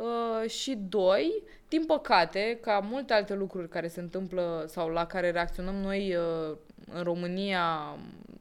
[0.00, 5.30] Uh, și doi, din păcate, ca multe alte lucruri care se întâmplă sau la care
[5.30, 6.56] reacționăm noi uh,
[6.94, 7.96] în România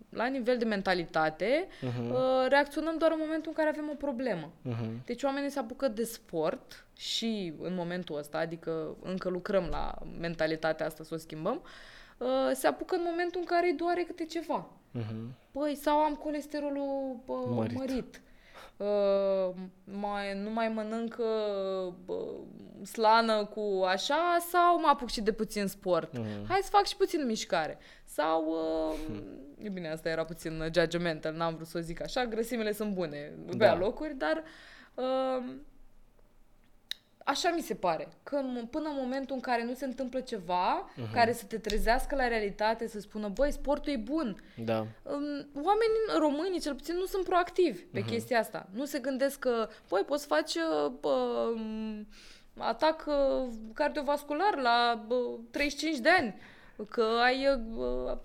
[0.10, 2.10] la nivel de mentalitate, uh-huh.
[2.10, 4.52] uh, reacționăm doar în momentul în care avem o problemă.
[4.70, 5.06] Uh-huh.
[5.06, 10.86] Deci oamenii se apucă de sport și în momentul ăsta, adică încă lucrăm la mentalitatea
[10.86, 11.62] asta să o schimbăm,
[12.18, 14.70] uh, se apucă în momentul în care îi doare câte ceva.
[14.98, 15.34] Uh-huh.
[15.52, 17.78] Păi, sau am colesterolul uh, mărit.
[17.78, 18.22] mărit
[18.80, 21.94] uh, mai, nu mai mănânc uh,
[22.84, 26.18] slană cu așa sau mă apuc și de puțin sport.
[26.18, 26.26] Mm.
[26.48, 27.78] Hai să fac și puțin mișcare.
[28.06, 29.18] Sau, uh,
[29.58, 33.34] e bine, asta era puțin judgmental, n-am vrut să o zic așa, grăsimile sunt bune
[33.46, 33.78] pe da.
[33.78, 34.44] locuri, dar
[34.94, 35.54] uh,
[37.30, 38.08] Așa mi se pare.
[38.24, 41.14] Că în, până în momentul în care nu se întâmplă ceva uh-huh.
[41.14, 44.42] care să te trezească la realitate, să spună, băi, sportul e bun.
[44.64, 44.86] Da.
[45.54, 48.06] Oamenii români, cel puțin, nu sunt proactivi pe uh-huh.
[48.06, 48.70] chestia asta.
[48.74, 50.60] Nu se gândesc că, băi, poți face
[51.00, 51.54] bă,
[52.58, 55.16] atac uh, cardiovascular la bă,
[55.52, 56.36] 35 de ani.
[56.90, 58.18] Că ai bă,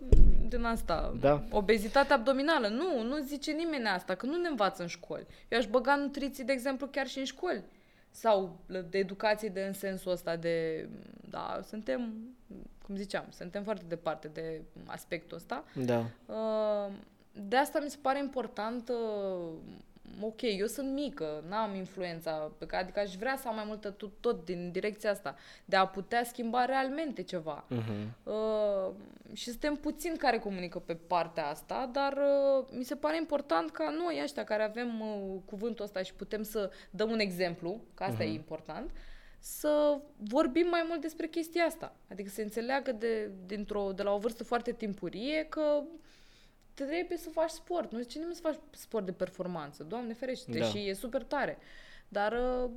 [0.48, 1.44] din asta, da.
[1.50, 2.68] obezitate abdominală.
[2.68, 5.26] Nu, nu zice nimeni asta, că nu ne învață în școli.
[5.48, 7.64] Eu aș băga nutriții, de exemplu, chiar și în școli
[8.14, 10.88] sau de educație de în sensul ăsta de,
[11.28, 12.12] da, suntem,
[12.86, 15.64] cum ziceam, suntem foarte departe de aspectul ăsta.
[15.74, 16.04] Da.
[16.26, 16.92] Uh,
[17.32, 19.52] de asta mi se pare important uh,
[20.20, 23.90] ok, eu sunt mică, n-am influența, pe care, adică aș vrea să am mai multă
[23.90, 27.64] tot, tot din direcția asta, de a putea schimba realmente ceva.
[27.70, 28.06] Uh-huh.
[28.22, 28.94] Uh,
[29.32, 33.90] și suntem puțini care comunică pe partea asta, dar uh, mi se pare important ca
[33.90, 38.24] noi ăștia care avem uh, cuvântul ăsta și putem să dăm un exemplu, că asta
[38.24, 38.26] uh-huh.
[38.26, 38.90] e important,
[39.38, 41.96] să vorbim mai mult despre chestia asta.
[42.10, 45.82] Adică să înțeleagă de, dintr-o, de la o vârstă foarte timpurie că
[46.74, 47.92] trebuie să faci sport.
[47.92, 49.82] Nu zice nimeni să faci sport de performanță.
[49.82, 50.64] Doamne ferește, Da.
[50.64, 51.58] și e super tare.
[52.08, 52.70] Dar uh,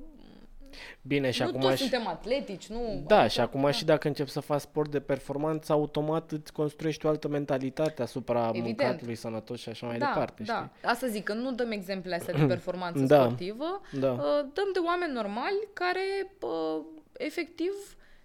[1.01, 1.81] Bine, și nu acum toți și...
[1.89, 3.03] suntem atletici, nu...
[3.07, 7.05] Da, adică- și acum și dacă începi să faci sport de performanță, automat îți construiești
[7.05, 8.77] o altă mentalitate asupra Evident.
[8.77, 10.69] mâncatului sănătos și așa mai da, departe, da.
[10.83, 13.23] Asta zic, că nu dăm exemple astea de performanță Da.
[13.23, 14.11] sportivă, Da.
[14.11, 14.19] uh,
[14.53, 16.81] dăm de oameni normali care uh,
[17.17, 17.71] efectiv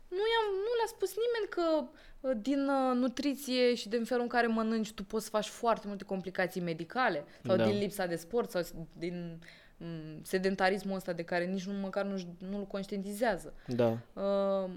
[0.09, 1.89] nu, i-am, nu le-a spus nimeni că uh,
[2.37, 6.05] din uh, nutriție și din felul în care mănânci tu poți să faci foarte multe
[6.05, 7.65] complicații medicale sau Da.
[7.65, 8.63] din lipsa de sport sau
[8.99, 9.39] din
[9.77, 12.17] mm, sedentarismul ăsta de care nici nu măcar nu,
[12.51, 13.55] nu-l conștientizează.
[13.67, 13.99] Da.
[14.13, 14.71] Uh,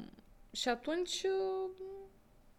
[0.51, 1.69] și atunci, uh,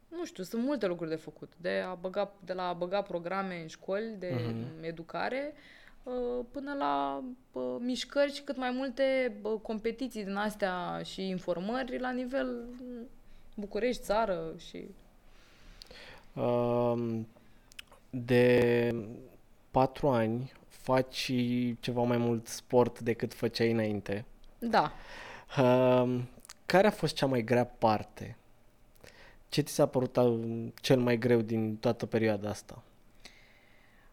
[0.08, 1.52] nu știu, sunt multe lucruri de făcut.
[1.60, 4.64] De, a băga, de la a băga programe în școli de Mhm.
[4.84, 5.54] educare
[6.02, 11.98] uh, până la uh, mișcări și cât mai multe uh, competiții din astea și informări
[11.98, 12.46] la nivel
[12.80, 13.08] mm,
[13.56, 14.84] București, țară și...
[16.40, 17.26] Um,
[18.10, 18.94] De
[19.70, 21.32] patru ani faci
[21.80, 24.24] ceva mai mult sport decât făceai înainte.
[24.58, 24.92] Da.
[25.62, 26.28] Um,
[26.66, 28.36] Care a fost cea mai grea parte?
[29.48, 32.82] Ce ți s-a părut uh, cel mai greu din toată perioada asta?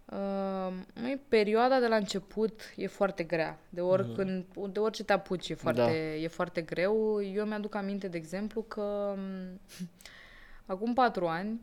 [0.05, 3.59] Uh, măi, perioada de la început e foarte grea.
[3.69, 5.91] De, oricând, de orice te apuci e foarte, Da.
[5.93, 7.21] e foarte greu.
[7.23, 9.59] Eu mi-aduc aminte, de exemplu, că m,
[10.73, 11.61] acum patru ani,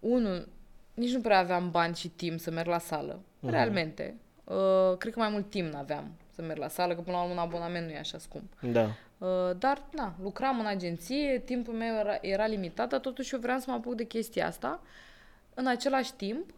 [0.00, 0.48] unul,
[0.94, 3.20] nici nu prea aveam bani și timp să merg la sală.
[3.40, 4.14] Realmente.
[4.44, 7.34] Uh, cred că mai mult timp n-aveam să merg la sală, că până la urmă
[7.34, 8.52] un abonament nu e așa scump.
[8.60, 8.84] Da.
[9.18, 13.58] Uh, dar, na, lucram în agenție, timpul meu era, era limitat, dar totuși eu vreau
[13.58, 14.80] să mă apuc de chestia asta.
[15.54, 16.50] În același timp,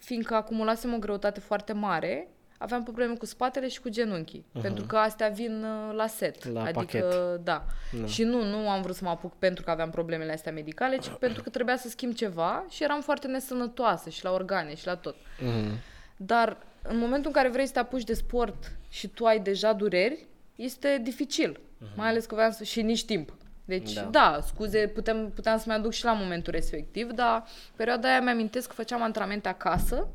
[0.00, 2.28] fiindcă acumulasem o greutate foarte mare,
[2.58, 4.60] aveam probleme cu spatele și cu genunchii, uh-huh.
[4.60, 6.44] pentru că astea vin uh, la set.
[6.44, 7.04] La adică, pachet.
[7.44, 7.64] da.
[7.92, 8.06] Da.
[8.06, 11.08] Și nu, nu am vrut să mă apuc pentru că aveam problemele astea medicale, ci
[11.26, 14.96] pentru că trebuia să schimb ceva și eram foarte nesănătoasă și la organe și la
[14.96, 15.16] tot.
[15.40, 15.78] Mhm.
[16.16, 19.72] Dar în momentul în care vrei să te apuci de sport și tu ai deja
[19.72, 21.60] dureri, este dificil.
[21.96, 22.64] Mai ales că voiam să...
[22.64, 23.34] și nici timp.
[23.70, 24.00] Deci, Da.
[24.00, 27.44] da, da scuze, putem, puteam să-mi aduc și la momentul respectiv, dar
[27.76, 30.08] perioada aia mi-amintesc că făceam antrenamente acasă,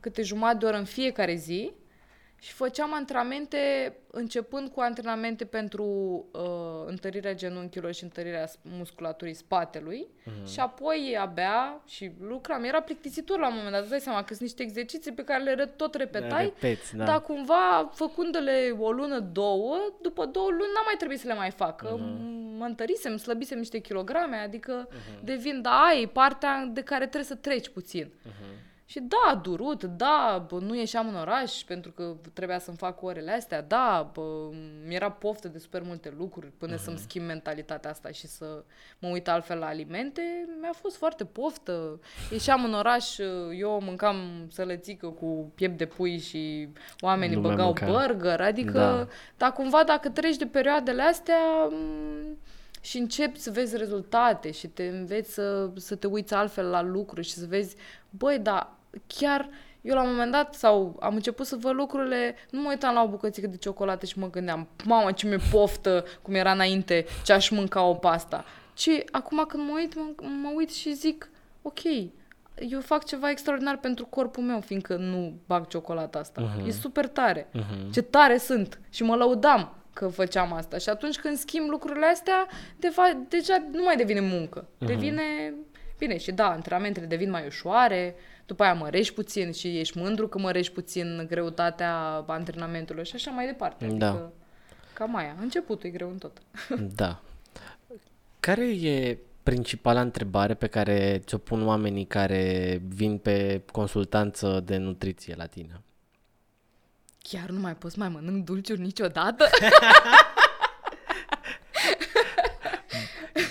[0.00, 1.72] câte jumătate de oră în fiecare zi,
[2.42, 5.84] și făceam antrenamente începând cu antrenamente pentru
[6.32, 6.40] uh,
[6.86, 10.46] întărirea genunchilor și întărirea s- musculaturii spatelui Mhm.
[10.52, 12.64] și apoi abia și lucram.
[12.64, 15.42] Era plictisitor la un moment dat, îți dai seama că sunt niște exerciții pe care
[15.42, 17.04] le re- tot repetai, Repeți, da.
[17.04, 21.50] dar cumva făcându-le o lună, două, după două luni n-am mai trebuit să le mai
[21.50, 21.76] fac.
[21.76, 22.30] că Mhm.
[22.56, 24.88] Mă întărisem, slăbisem niște kilograme, adică
[25.24, 28.12] devin, da, aia e partea de care trebuie să treci puțin.
[28.22, 28.34] Mhm.
[28.92, 33.02] Și da, a durut, da, bă, nu ieșeam în oraș pentru că trebuia să-mi fac
[33.02, 34.50] orele astea, da, bă,
[34.86, 38.64] mi-era poftă de super multe lucruri până să-mi schimb mentalitatea asta și să
[38.98, 40.22] mă uit altfel la alimente.
[40.60, 42.00] Mi-a fost foarte poftă.
[42.30, 43.18] Ieșeam în oraș,
[43.58, 44.16] eu mâncam
[44.50, 46.68] sălățică cu piept de pui și
[47.00, 47.88] oamenii Nu mai băgau mâncam.
[47.92, 49.06] burger, adică, Da.
[49.36, 52.38] dar cumva dacă treci de perioadele astea, m,
[52.80, 57.26] și începi să vezi rezultate și te înveți să, să te uiți altfel la lucruri
[57.26, 57.76] și să vezi,
[58.10, 59.48] băi, dar chiar
[59.80, 63.02] eu la un moment dat sau am început să văd lucrurile, nu mă uitam la
[63.02, 67.32] o bucățică de ciocolată și mă gândeam, mamă, ce mi-e poftă, cum era înainte, ce
[67.32, 68.44] aș mânca o pasta.
[68.74, 71.30] Ci acum când mă uit, mă, mă uit și zic,
[71.62, 71.80] ok,
[72.68, 76.42] eu fac ceva extraordinar pentru corpul meu, fiindcă nu bag ciocolata asta.
[76.42, 76.66] Uh-huh.
[76.66, 77.48] E super tare.
[77.48, 77.92] Uh-huh.
[77.92, 78.80] Ce tare sunt.
[78.90, 80.78] Și mă lăudam că făceam asta.
[80.78, 84.64] Și atunci când schimb lucrurile astea, deva, deja nu mai devine muncă.
[84.64, 84.86] Uh-huh.
[84.86, 85.54] Devine...
[85.98, 88.14] Bine, și da, antrenamentele devin mai ușoare,
[88.46, 93.46] după aia mărești puțin și ești mândru că mărești puțin greutatea antrenamentului și așa mai
[93.46, 93.86] departe.
[93.86, 94.08] Da.
[94.08, 94.32] Adică,
[94.94, 95.36] cam aia.
[95.40, 96.42] Începutul e greu în tot.
[96.96, 97.20] Da.
[98.40, 105.34] Care e principala întrebare pe care ți-o pun oamenii care vin pe consultanță de nutriție
[105.36, 105.80] la tine?
[107.18, 109.44] Chiar nu mai pot să mai mănânc dulciuri niciodată?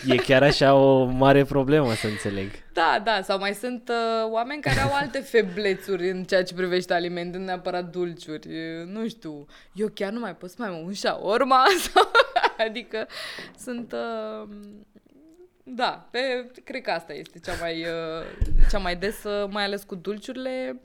[0.08, 2.50] E chiar așa o mare problemă să înțeleg.
[2.74, 6.94] Da, da, sau mai sunt uh, oameni care au alte feblețuri în ceea ce privește
[6.94, 8.48] alimente, nu neapărat dulciuri.
[8.48, 12.12] Uh, Nu știu, eu chiar nu mai pot să mai mănânc shawarma sau...
[12.68, 13.08] adică
[13.58, 13.94] sunt...
[13.94, 14.50] Uh,
[15.64, 18.26] Da, pe, cred că asta este cea mai, uh,
[18.72, 20.82] cea mai des, uh, mai ales cu dulciurile.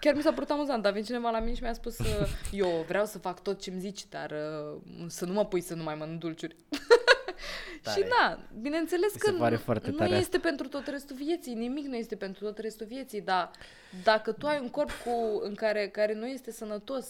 [0.00, 2.84] Chiar mi s-a părut amuzant, a venit cineva la mine și mi-a spus uh, eu
[2.88, 5.94] vreau să fac tot ce-mi zici, dar uh, să nu mă pui să nu mai
[5.94, 6.56] mănânc dulciuri.
[7.84, 8.00] Tare.
[8.00, 11.16] și da, bineînțeles Mi că se pare nu, foarte nu tare este pentru tot restul
[11.16, 13.50] vieții, nimic nu este pentru tot restul vieții, dar
[14.02, 17.08] dacă tu ai un corp cu, în care, care nu este sănătos,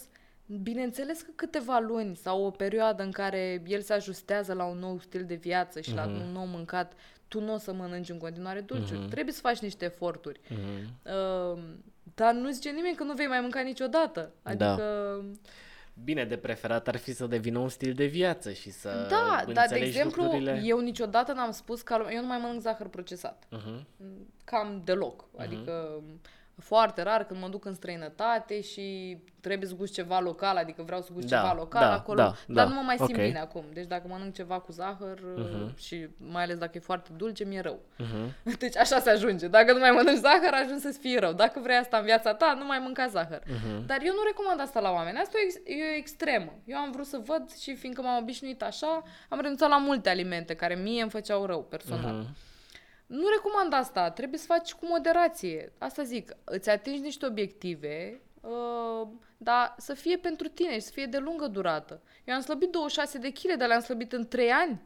[0.62, 4.98] bineînțeles că câteva luni sau o perioadă în care el se ajustează la un nou
[5.00, 5.98] stil de viață și Mhm.
[5.98, 6.92] la un nou mâncat,
[7.28, 8.98] tu nu o să mănânci în continuare dulciuri.
[9.00, 9.08] Mhm.
[9.08, 10.40] Trebuie să faci niște eforturi.
[10.48, 11.12] Mhm.
[11.54, 11.58] Uh,
[12.14, 14.32] dar nu zice nimeni că nu vei mai mânca niciodată.
[14.56, 14.78] Da.
[15.96, 16.04] Adică...
[16.04, 19.54] Bine, de preferat ar fi să devină un stil de viață și să Da, dar
[19.54, 20.60] de înțelegi exemplu, lucrurile.
[20.64, 23.44] eu niciodată n-am spus că eu nu mai mănânc zahăr procesat.
[23.50, 23.86] Mhm.
[24.44, 25.24] Cam deloc.
[25.36, 26.02] Adică
[26.58, 31.00] foarte rar când mă duc în străinătate și trebuie să gust ceva local, adică vreau
[31.00, 33.16] să gust Da, ceva local da, acolo, da, dar da, nu mă mai simt ok.
[33.16, 33.64] bine acum.
[33.72, 37.60] Deci dacă mănânc ceva cu zahăr uh și mai ales dacă e foarte dulce, mi-e
[37.60, 37.78] rău.
[37.98, 38.34] Mhm.
[38.58, 39.48] Deci așa se ajunge.
[39.48, 41.32] Dacă nu mai mănânci zahăr, ajungi să-ți fie rău.
[41.32, 43.42] Dacă vrei asta în viața ta, nu mai mânca zahăr.
[43.46, 43.86] Mhm.
[43.86, 45.18] Dar eu nu recomand asta la oameni.
[45.18, 46.52] Asta e, o ex- e o extremă.
[46.64, 50.54] Eu am vrut să văd și fiindcă m-am obișnuit așa, am renunțat la multe alimente
[50.54, 52.14] care mie îmi făceau rău personal.
[52.14, 52.26] Mhm.
[53.06, 55.72] Nu recomand asta, trebuie să faci cu moderație.
[55.78, 61.06] Asta zic, îți atingi niște obiective, uh, dar să fie pentru tine și să fie
[61.06, 62.02] de lungă durată.
[62.24, 64.82] Eu am slăbit 26 de kg, dar le-am slăbit în 3 ani.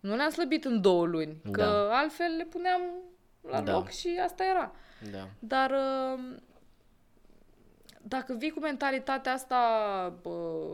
[0.00, 1.98] Nu le-am slăbit în 2 luni, că Da.
[1.98, 2.80] altfel le puneam
[3.50, 3.72] la Da.
[3.72, 4.74] loc și asta era.
[5.12, 5.28] Da.
[5.38, 6.34] Dar uh,
[8.02, 9.58] dacă vii cu mentalitatea asta,
[10.22, 10.64] bă,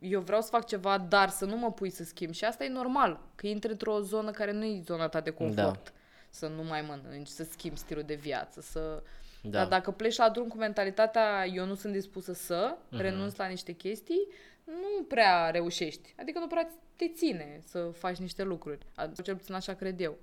[0.00, 2.32] eu vreau să fac ceva, dar să nu mă pui să schimb.
[2.32, 5.84] Și asta e normal, că intri într-o zonă care nu e zona ta de confort.
[5.84, 5.92] Da.
[6.30, 9.02] Să nu mai mănânci, să schimbi stilul de viață, să...
[9.42, 9.50] Da.
[9.50, 13.00] Dar dacă pleci la drum cu mentalitatea eu nu sunt dispusă să Mhm.
[13.00, 14.28] renunț la niște chestii,
[14.64, 16.14] nu prea reușești.
[16.18, 18.86] Adică nu prea te ține să faci niște lucruri.
[18.94, 20.16] Adică, Cel puțin așa cred eu.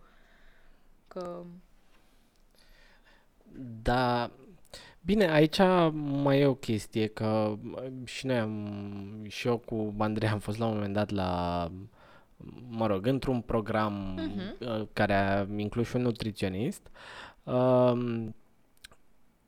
[1.08, 1.44] Că...
[3.82, 4.32] Da,
[5.06, 5.58] bine, aici
[6.02, 10.58] mai e o chestie, că m, și noi am, și eu cu Andrei am fost
[10.58, 11.72] la un moment dat la,
[12.70, 14.20] mă rog, într-un program
[14.60, 16.92] uh, care a inclus și un nutriționist,
[17.44, 18.36] um,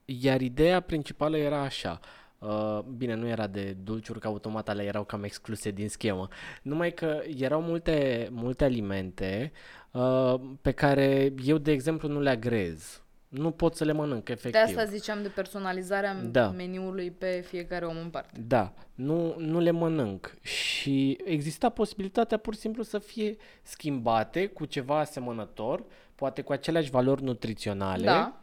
[0.05, 1.99] iar ideea principală era așa,
[2.39, 6.27] Uh, bine, nu era de dulciuri, că automat alea erau cam excluse din schemă.
[6.61, 9.51] Numai că erau multe, multe alimente
[9.91, 13.01] uh, pe care eu, de exemplu, nu le agrez.
[13.37, 14.51] Nu pot să le mănânc, efectiv.
[14.51, 16.49] De asta ziceam de personalizarea Da.
[16.49, 18.39] meniului pe fiecare om în parte.
[18.47, 24.65] Da, nu, nu le mănânc și exista posibilitatea pur și simplu să fie schimbate cu
[24.65, 25.83] ceva asemănător,
[26.15, 28.41] poate cu aceleași valori nutriționale Da.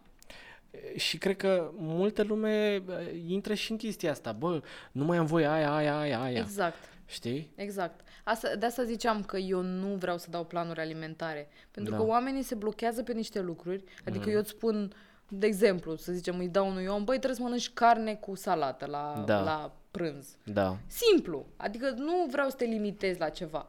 [0.97, 2.95] și cred că multă lume uh,
[3.28, 6.76] intră și în chestia asta, bă, nu mai am voie aia, aia, aia, aia, Exact.
[7.07, 7.52] Știi?
[7.55, 8.00] Exact.
[8.24, 11.48] Asta, de asta ziceam că eu nu vreau să dau planuri alimentare.
[11.70, 11.98] Pentru Da.
[11.98, 13.84] că oamenii se blochează pe niște lucruri.
[14.07, 14.92] Adică eu îți spun,
[15.28, 18.86] de exemplu, să zicem, îi dau unui om, băi, trebuie să mănânci carne cu salată
[18.86, 19.40] la, Da.
[19.40, 20.36] la prânz.
[20.44, 21.46] Da, Simplu.
[21.57, 23.68] Adică nu vreau să te limitezi la ceva.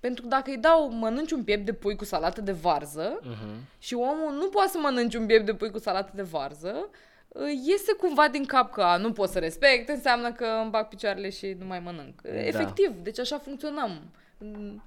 [0.00, 3.78] Pentru că dacă îi dau, mănânci un piept de pui cu salată de varză uh-huh.
[3.78, 6.88] și omul nu poate să mănânci un piept de pui cu salată de varză,
[7.64, 11.30] iese cumva din cap că a, nu pot să respect, înseamnă că îmi bag picioarele
[11.30, 12.20] și nu mai mănânc.
[12.22, 14.10] Efectiv, deci așa funcționăm.
[14.38, 14.82] Mm,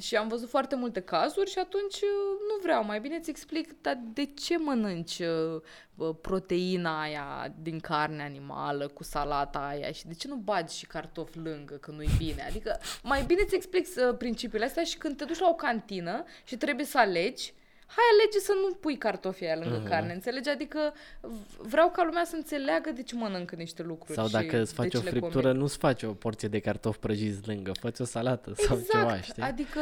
[0.00, 3.80] Și am văzut foarte multe cazuri și atunci uh, nu vreau, mai bine îți explic,
[3.80, 5.60] dar de ce mănânci uh,
[5.96, 10.86] uh, proteina aia din carne animală cu salata aia și de ce nu bagi și
[10.86, 12.42] cartofi lângă, că nu-i bine?
[12.48, 16.24] Adică mai bine îți explic uh, principiile astea și când te duci la o cantină
[16.44, 17.52] și trebuie să alegi,
[17.86, 19.88] hai alege să nu pui cartofii aia lângă Mhm.
[19.88, 20.48] carne, înțelegi?
[20.48, 24.58] Adică v- vreau ca lumea să înțeleagă de ce mănâncă niște lucruri Sau și dacă
[24.60, 25.58] îți de faci ce o le friptură, combini.
[25.62, 28.90] nu-ți faci o porție de cartofi prăjiți lângă, faci o salată sau exact.
[29.00, 29.42] ceva, știi?
[29.42, 29.80] Adică,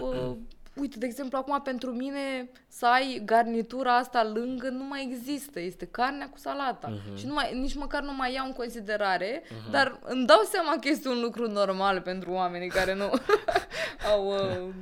[0.00, 0.32] uh,
[0.74, 5.60] uite, de exemplu, acum pentru mine să ai garnitura asta lângă nu mai există.
[5.60, 6.88] Este carnea cu salata.
[6.88, 7.16] Mhm.
[7.16, 10.88] Și nu mai, nici măcar nu mai iau în considerare, dar îmi dau seama că
[10.88, 13.10] este un lucru normal pentru oamenii care nu
[14.12, 14.26] au...
[14.28, 14.74] Uh,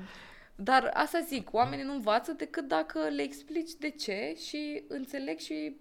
[0.57, 5.77] dar asta zic, oamenii nu învață decât dacă le explici de ce și înțeleg și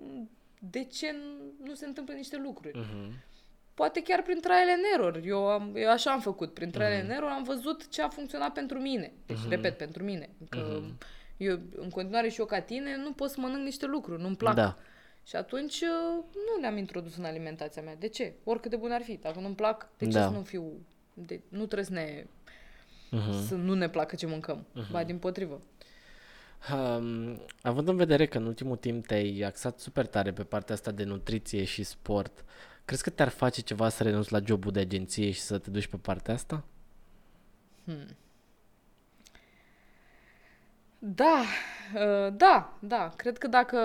[0.00, 1.14] mm, de ce
[1.62, 2.78] nu se întâmplă niște lucruri.
[2.78, 3.12] Mhm.
[3.74, 5.20] Poate chiar prin trial and error.
[5.24, 6.54] Eu, am, eu așa am făcut.
[6.54, 9.12] Prin trial and error am văzut ce a funcționat pentru mine.
[9.26, 10.28] Deci, repet, pentru mine.
[10.48, 10.82] Că
[11.36, 14.54] eu, în continuare și eu ca tine, nu pot să mănânc niște lucruri, nu-mi plac.
[14.54, 14.76] Da.
[15.24, 17.96] Și atunci uh, nu le-am introdus în alimentația mea.
[17.96, 18.34] De ce?
[18.44, 19.16] Oricât de bun ar fi.
[19.16, 20.26] Dacă nu-mi plac, de ce Da.
[20.26, 20.72] să nu fiu...
[21.14, 22.26] De, nu trebuie să ne...
[23.16, 23.46] Mhm.
[23.46, 24.66] Să nu ne placă ce mâncăm.
[24.90, 25.60] Ba, din potrivă.
[26.72, 30.90] Um, având în vedere că în ultimul timp te-ai axat super tare pe partea asta
[30.90, 32.44] de nutriție și sport,
[32.84, 35.86] crezi că te-ar face ceva să renunți la jobul de agenție și să te duci
[35.86, 36.64] pe partea asta?
[40.98, 41.42] Da,
[41.94, 43.12] uh, da, da.
[43.16, 43.78] Cred că dacă,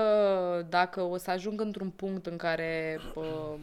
[0.70, 3.54] dacă o să ajung într-un punct în care uh,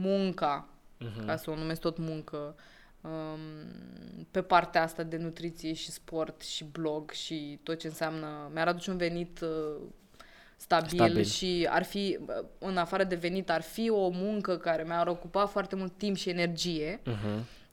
[0.00, 0.68] munca,
[1.04, 1.26] uh-huh.
[1.26, 2.54] ca să o numesc tot muncă, um,
[4.30, 8.90] pe partea asta de nutriție și sport și blog și tot ce înseamnă, mi-ar aduce
[8.90, 9.82] un venit uh,
[10.56, 12.18] stabil, stabil și ar fi,
[12.58, 16.28] în afară de venit, ar fi o muncă care mi-ar ocupa foarte mult timp și
[16.28, 17.00] energie.
[17.00, 17.64] Uh-huh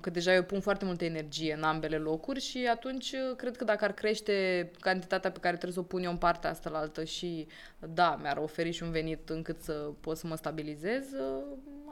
[0.00, 3.64] că deja eu pun foarte multă energie în ambele locuri și atunci uh, cred că
[3.64, 6.78] dacă ar crește cantitatea pe care trebuie să o pun eu în partea asta la
[6.78, 7.46] altă și
[7.78, 11.42] da, mi-ar oferi și un venit încât să pot să mă stabilizez, uh,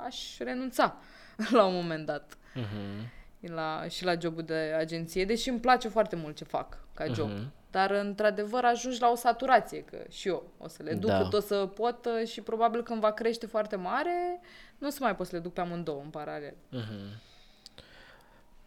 [0.06, 1.00] aș renunța
[1.50, 2.38] la un moment dat.
[2.56, 3.08] Uh-huh.
[3.40, 7.30] La, și la jobul de agenție, deși îmi place foarte mult ce fac ca job.
[7.30, 7.62] Uh-huh.
[7.70, 11.22] Dar, într-adevăr, ajungi la o saturație, că și eu o să le duc da.
[11.22, 14.40] cât o să pot uh, și probabil când va crește foarte mare,
[14.78, 16.54] nu o să mai pot să le duc pe amândouă în paralel.
[16.72, 17.32] Uh-huh.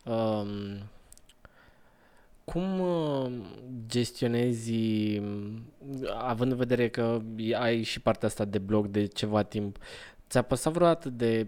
[0.04, 0.90] Um,
[2.44, 3.32] cum uh,
[3.88, 4.74] gestionezi,
[6.18, 7.22] având în vedere că
[7.60, 9.78] ai și partea asta de blog de ceva timp,
[10.30, 11.48] ți-a păsat vreodată de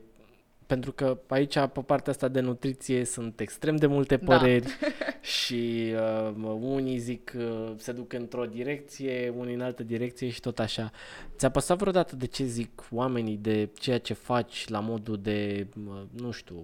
[0.69, 4.25] pentru că aici, pe partea asta de nutriție, sunt extrem de multe da.
[4.25, 4.87] păreri da.
[5.37, 10.59] și uh, unii zic uh, se duc într-o direcție, unii în altă direcție și tot
[10.59, 10.91] așa.
[11.37, 16.01] Ți-a păsat vreodată de ce zic oamenii, de ceea ce faci la modul de, uh,
[16.11, 16.63] nu știu,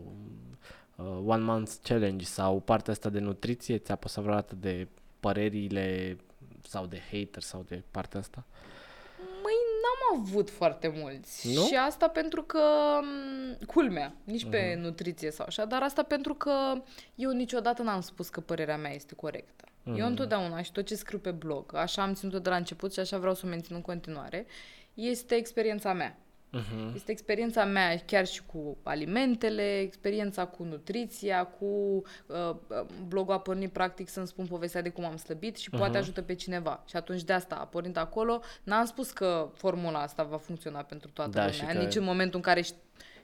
[0.95, 3.78] uh, One Month Challenge sau partea asta de nutriție?
[3.78, 4.88] Ți-a păsat vreodată de
[5.20, 6.18] părerile
[6.62, 8.45] sau de hater sau de partea asta?
[8.47, 8.74] Măi,
[9.86, 11.54] n-am avut foarte mulți.
[11.54, 11.66] Nu?
[11.66, 12.62] Și asta pentru că,
[13.68, 14.80] culmea, nici pe uh-huh.
[14.80, 16.82] nutriție sau așa, dar asta pentru că
[17.16, 19.64] eu niciodată n-am spus că părerea mea este corectă.
[19.66, 19.86] Uh-huh.
[19.86, 20.06] Eu mhm.
[20.06, 23.18] întotdeauna și tot ce scriu pe blog, așa am ținut de la început și așa
[23.18, 24.46] vreau să o mențin în continuare,
[24.94, 26.18] este experiența mea.
[26.54, 26.96] Uh-huh.
[26.96, 31.66] Este experiența mea chiar și cu alimentele, experiența cu nutriția, cu
[32.26, 32.56] uh,
[33.08, 35.78] blogul a pornit practic să-mi spun povestea de cum am slăbit și uh-huh.
[35.78, 36.84] poate ajută pe cineva.
[36.88, 38.41] Și atunci de asta a pornit acolo.
[38.64, 41.74] N-am spus că formula asta va funcționa pentru toată da, lumea.
[41.74, 41.80] Că...
[41.80, 42.62] Nici în momentul în care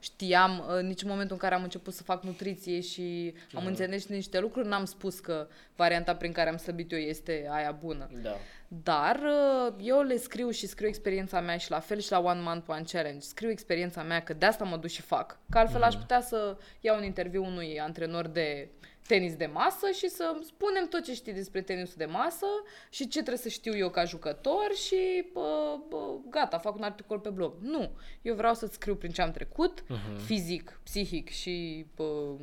[0.01, 3.67] știam, uh, nici în momentul în care am început să fac nutriție și am uh-huh.
[3.67, 8.09] înțeles niște lucruri, n-am spus că varianta prin care am slăbit eu este aia bună.
[8.21, 8.37] Da.
[8.67, 12.41] Dar uh, eu le scriu și scriu experiența mea și la fel și la One
[12.41, 13.19] Month One Challenge.
[13.19, 15.39] Scriu experiența mea că de asta mă duc și fac.
[15.49, 15.85] Că altfel uh-huh.
[15.85, 18.69] aș putea să iau un interviu unui antrenor de
[19.12, 22.45] tenis de masă și să spunem tot ce știi despre tenisul de masă
[22.89, 25.97] și ce trebuie să știu eu ca jucător și bă, bă,
[26.30, 27.53] gata, fac un articol pe blog.
[27.59, 27.91] Nu.
[28.22, 30.26] Eu vreau să scriu prin ce am trecut, uh-huh.
[30.26, 32.36] fizic, psihic și bă,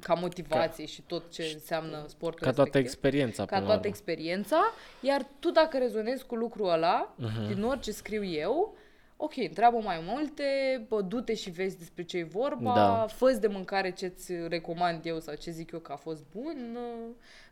[0.00, 3.44] ca motivație ca, și tot ce înseamnă sportul Ca toată experiența.
[3.44, 4.72] Ca toată experiența.
[5.00, 7.54] Iar tu dacă rezonezi cu lucrul ăla, uh-huh.
[7.54, 8.76] din orice scriu eu,
[9.16, 10.44] ok, întreabă mai multe,
[10.88, 13.06] bă, du-te și vezi despre ce e vorba, da.
[13.08, 16.78] fă de mâncare ce-ți recomand eu sau ce zic eu că a fost bun.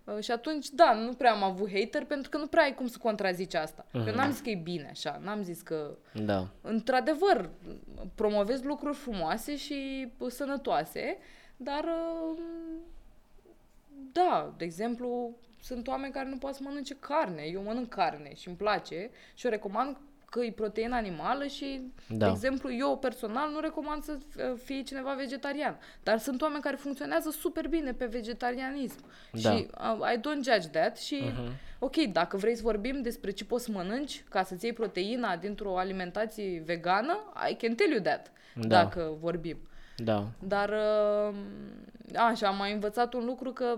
[0.05, 2.87] Uh, și atunci, da, nu prea am avut hater pentru că nu prea ai cum
[2.87, 3.87] să contrazici asta.
[3.89, 4.07] Uh-huh.
[4.07, 5.97] Eu n-am zis că e bine așa, n-am zis că...
[6.13, 6.49] Da.
[6.61, 7.51] Într-adevăr,
[8.15, 11.19] promovez lucruri frumoase și sănătoase,
[11.57, 11.85] dar...
[11.85, 12.39] Uh,
[14.13, 17.43] da, de exemplu, sunt oameni care nu pot să mănânce carne.
[17.43, 19.97] Eu mănânc carne și îmi place și o recomand
[20.35, 22.27] că e proteină animală și, da.
[22.27, 24.19] de exemplu, eu personal nu recomand să
[24.65, 25.79] fie cineva vegetarian.
[26.03, 29.05] Dar sunt oameni care funcționează super bine pe vegetarianism.
[29.33, 29.51] Da.
[29.51, 29.67] Și
[30.01, 31.79] uh, I don't judge that și, uh-huh.
[31.79, 35.79] ok, dacă vrei să vorbim despre ce poți să mănânci ca să-ți iei proteina dintr-o
[35.79, 38.69] alimentație vegană, I can tell you that, da.
[38.69, 39.59] dacă vorbim.
[39.97, 40.29] Da.
[40.39, 41.35] Dar, uh,
[42.17, 43.75] așa, am mai învățat un lucru că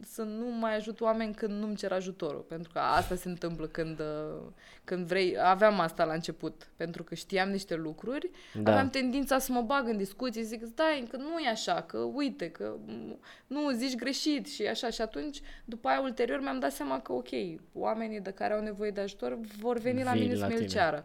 [0.00, 2.40] să nu mai ajut oameni când nu-mi cer ajutorul.
[2.40, 4.42] Pentru că asta se întâmplă când, uh,
[4.84, 5.36] când vrei...
[5.42, 6.68] Aveam asta la început.
[6.76, 8.30] Pentru că știam niște lucruri.
[8.62, 8.70] Da.
[8.70, 10.42] Aveam tendința să mă bag în discuții.
[10.42, 12.76] Zic, stai, că nu e așa, că uite, că
[13.46, 14.90] nu, zici greșit și așa.
[14.90, 17.28] Și atunci, după aia, ulterior, mi-am dat seama că, ok,
[17.72, 21.04] oamenii de care au nevoie de ajutor vor veni Vin la mine să mi-l ceară.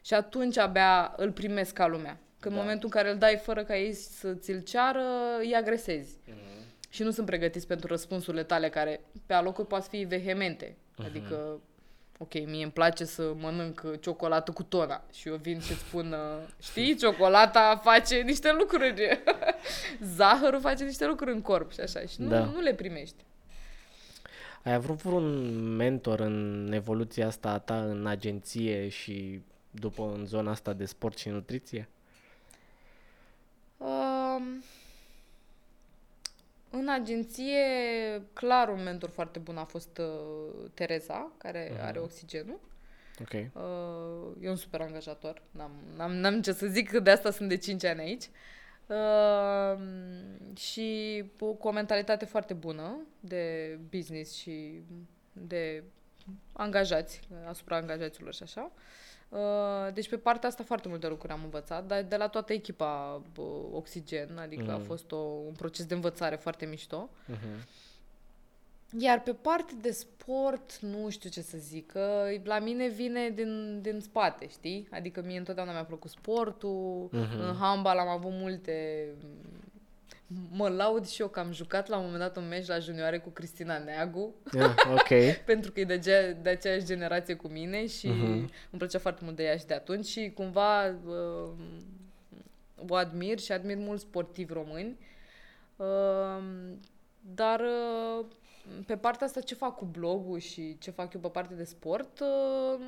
[0.00, 2.18] Și atunci abia îl primesc ca lumea.
[2.40, 2.54] Că da.
[2.54, 5.02] în momentul în care îl dai fără ca ei să ți-l ceară,
[5.40, 6.10] îi agresezi.
[6.12, 6.58] Mm-hmm
[6.88, 10.66] și nu sunt pregătiți pentru răspunsurile tale care pe alocuri poate fi vehemente.
[10.66, 11.06] Uh-huh.
[11.06, 11.60] Adică,
[12.18, 16.48] ok, mie îmi place să mănânc ciocolată cu tona și eu vin și spun, uh,
[16.62, 19.22] știi, ciocolata face niște lucruri,
[20.16, 22.44] zahărul face niște lucruri în corp și așa și nu, da.
[22.44, 23.24] nu le primești.
[24.62, 30.50] Ai avut vreun mentor în evoluția asta a ta în agenție și după în zona
[30.50, 31.88] asta de sport și nutriție?
[33.78, 34.62] Um,
[36.70, 37.62] în agenție,
[38.32, 41.82] clar, un mentor foarte bun a fost uh, Tereza, care uh-huh.
[41.82, 42.60] are oxigenul.
[43.20, 43.32] Ok.
[43.32, 45.42] Uh, e un super angajator.
[45.50, 48.30] N-am, n-am, n-am ce să zic, de asta sunt de 5 ani aici.
[48.86, 49.84] Uh,
[50.56, 54.82] și cu o mentalitate foarte bună de business și
[55.32, 55.82] de
[56.52, 58.70] angajați, asupra angajaților și așa.
[58.74, 58.80] Uh,
[59.92, 63.44] Deci pe partea asta foarte multe lucruri am învățat, dar de la toată echipa uh,
[63.72, 64.70] Oxigen, adică mm.
[64.70, 64.86] a Mhm.
[64.86, 67.08] fost o, un proces de învățare foarte mișto.
[67.26, 67.66] Mhm.
[68.98, 73.80] Iar pe parte de sport, nu știu ce să zic, că la mine vine din,
[73.82, 74.88] din spate, știi?
[74.90, 77.40] Adică mie întotdeauna mi-a plăcut sportul, Mhm.
[77.40, 79.08] în handbal am avut multe...
[80.50, 83.18] Mă laud și eu că am jucat la un moment dat un meci la junioare
[83.18, 85.34] cu Cristina Neagu, Ah, ok.
[85.46, 88.24] pentru că e de, ge- de aceeași generație cu mine și Mhm.
[88.30, 91.50] îmi plăcea foarte mult de ea și de atunci și cumva uh,
[92.88, 94.98] o admir și admir mult sportivi români.
[95.76, 96.42] Uh,
[97.34, 98.24] dar uh,
[98.86, 102.20] pe partea asta ce fac cu blogul și ce fac eu pe partea de sport,
[102.20, 102.80] uh,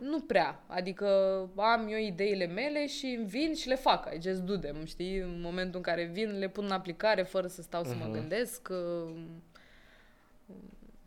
[0.00, 0.62] nu prea.
[0.66, 1.06] Adică
[1.56, 4.14] am eu ideile mele și îmi vin și le fac.
[4.14, 5.16] I just do them, știi?
[5.16, 8.12] În momentul în care vin, le pun în aplicare fără să stau să mă Mhm.
[8.12, 8.68] gândesc.
[8.70, 9.10] Uh,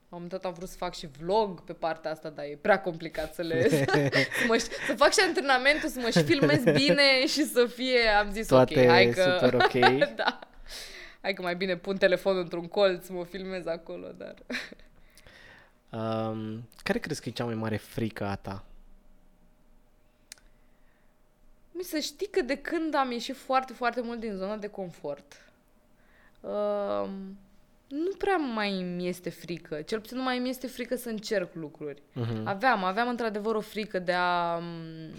[0.09, 3.33] am tot am vrut să fac și vlog pe partea asta, dar e prea complicat
[3.33, 3.69] să le...
[3.69, 3.85] să,
[4.47, 7.99] mă, să fac și antrenamentul, să mă și filmez bine și să fie...
[8.19, 9.21] Am zis, Toate ok, hai că...
[9.39, 9.99] super ok.
[10.15, 10.39] da.
[11.21, 14.33] Hai că mai bine pun telefonul într-un colț, mă filmez acolo, dar...
[15.89, 18.63] Um, care crezi că e cea mai mare frică a ta?
[21.81, 25.51] Mi să știi că de când am ieșit foarte, foarte mult din zona de confort,
[26.41, 27.09] uh,
[27.87, 29.81] nu prea mai mi este frică.
[29.81, 32.01] Cel puțin nu mai mi este frică să încerc lucruri.
[32.13, 32.47] Mhm.
[32.47, 34.57] Aveam, aveam într-adevăr o frică de a...
[34.57, 35.09] m,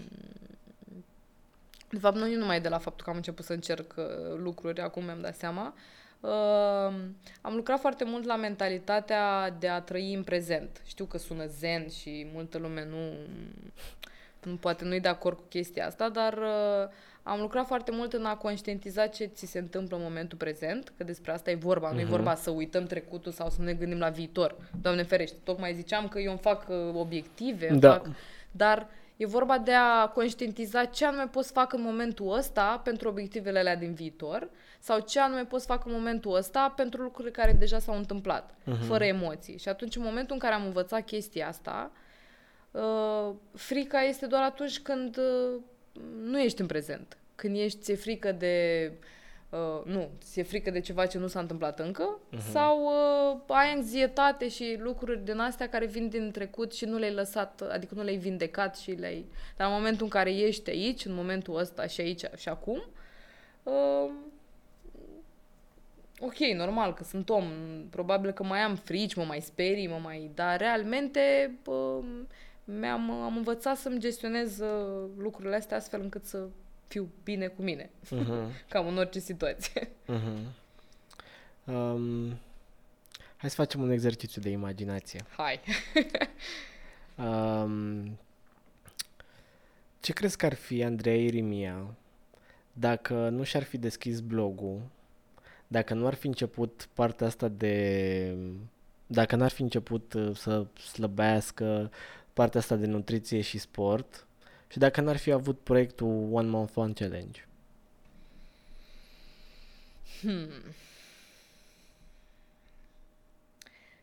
[1.90, 4.04] De fapt, nu numai de la faptul că am început să încerc uh,
[4.36, 5.74] lucruri, acum mi-am dat seama.
[6.20, 6.94] Uh,
[7.40, 10.82] am lucrat foarte mult la mentalitatea de a trăi în prezent.
[10.86, 13.72] Știu că sună zen și multă lume nu, nu
[14.61, 16.88] poate nu-i de acord cu chestia asta, dar uh,
[17.22, 21.05] am lucrat foarte mult în a conștientiza ce ți se întâmplă în momentul prezent, că
[21.05, 22.11] despre asta e vorba, nu e Mhm.
[22.11, 24.57] vorba să uităm trecutul sau să ne gândim la viitor.
[24.82, 27.90] Doamne ferește, tocmai ziceam că eu îmi fac uh, obiective, îmi Da.
[27.93, 28.07] fac,
[28.51, 28.86] dar
[29.16, 33.59] e vorba de a conștientiza ce anume pot să fac în momentul ăsta pentru obiectivele
[33.59, 34.49] alea din viitor
[34.80, 38.55] sau ce anume pot să fac în momentul ăsta pentru lucrurile care deja s-au întâmplat,
[38.64, 38.82] Mhm.
[38.82, 39.59] fără emoții.
[39.59, 41.90] Și atunci, în momentul în care am învățat chestia asta,
[42.73, 45.61] uh, frica este doar atunci când uh,
[46.23, 47.16] nu ești în prezent.
[47.35, 48.91] Când ești, ți-e frică de...
[49.51, 52.18] Uh, nu, ți-e frică de ceva ce nu s-a întâmplat încă
[52.53, 57.12] sau uh, ai anxietate și lucruri din astea care vin din trecut și nu le-ai
[57.12, 59.27] lăsat, adică nu le-ai vindecat și le-ai...
[59.57, 62.83] Dar în momentul în care ești aici, în momentul ăsta și aici și acum,
[63.62, 64.11] uh,
[66.20, 67.45] ok, normal că sunt om,
[67.91, 70.31] probabil că mai am frici, mă mai sperii, mă mai...
[70.35, 72.01] Dar realmente bă,
[72.64, 76.46] mi-am, am învățat să-mi gestionez uh, lucrurile astea astfel încât să
[76.86, 78.50] fiu bine cu mine, Mhm.
[78.70, 79.88] cam în orice situație.
[80.06, 80.54] Mhm.
[81.64, 82.28] Um,
[83.36, 85.20] hai să facem un exercițiu de imaginație.
[85.36, 85.60] Hai.
[87.16, 88.18] Um,
[90.00, 91.94] ce crezi că ar fi Andrei Irimia
[92.72, 94.80] dacă nu și-ar fi deschis blogul,
[95.66, 98.36] dacă nu ar fi început partea asta de...
[99.06, 101.90] dacă n-ar fi început uh, să slăbească
[102.33, 104.26] partea asta de nutriție și sport
[104.68, 107.47] și dacă n-ar fi avut proiectul One Month One Challenge?
[110.20, 110.74] Hmm.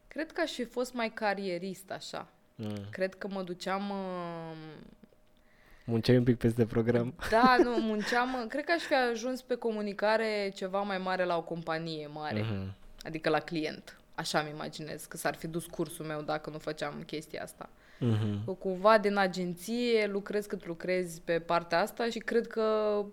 [0.08, 2.28] Cred că aș fi fost mai carierist așa.
[2.56, 2.86] Mm.
[2.90, 3.90] Cred că mă duceam...
[3.90, 4.58] Uh,
[5.84, 7.14] Munceai un pic peste program?
[7.30, 8.46] da, nu, munceam...
[8.48, 12.42] Cred că aș fi ajuns pe comunicare ceva mai mare la o companie mare.
[12.42, 12.74] Mhm.
[13.04, 14.00] Adică la client.
[14.16, 17.70] Așa mi imaginez că s-ar fi dus cursul meu dacă nu făceam chestia asta.
[18.00, 18.46] Mhm.
[18.46, 23.04] Că cumva din agenție lucrez cât lucrezi pe partea asta și cred că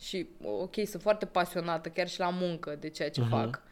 [0.00, 3.30] și ok, sunt foarte pasionată chiar și la muncă de ceea ce Mhm.
[3.30, 3.62] fac.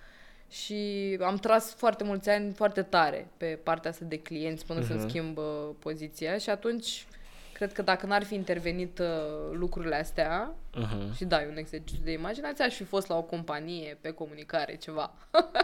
[0.50, 4.88] Și am tras foarte mulți ani foarte tare pe partea asta de clienți până Mhm.
[4.88, 5.44] să-mi schimb uh,
[5.78, 7.06] poziția și atunci
[7.52, 9.06] cred că dacă n-ar fi intervenit uh,
[9.52, 11.14] lucrurile astea, Mhm.
[11.14, 14.76] și da, e un exercițiu de imaginație, aș fi fost la o companie pe comunicare,
[14.76, 15.14] ceva.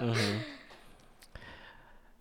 [0.00, 0.14] Mhm.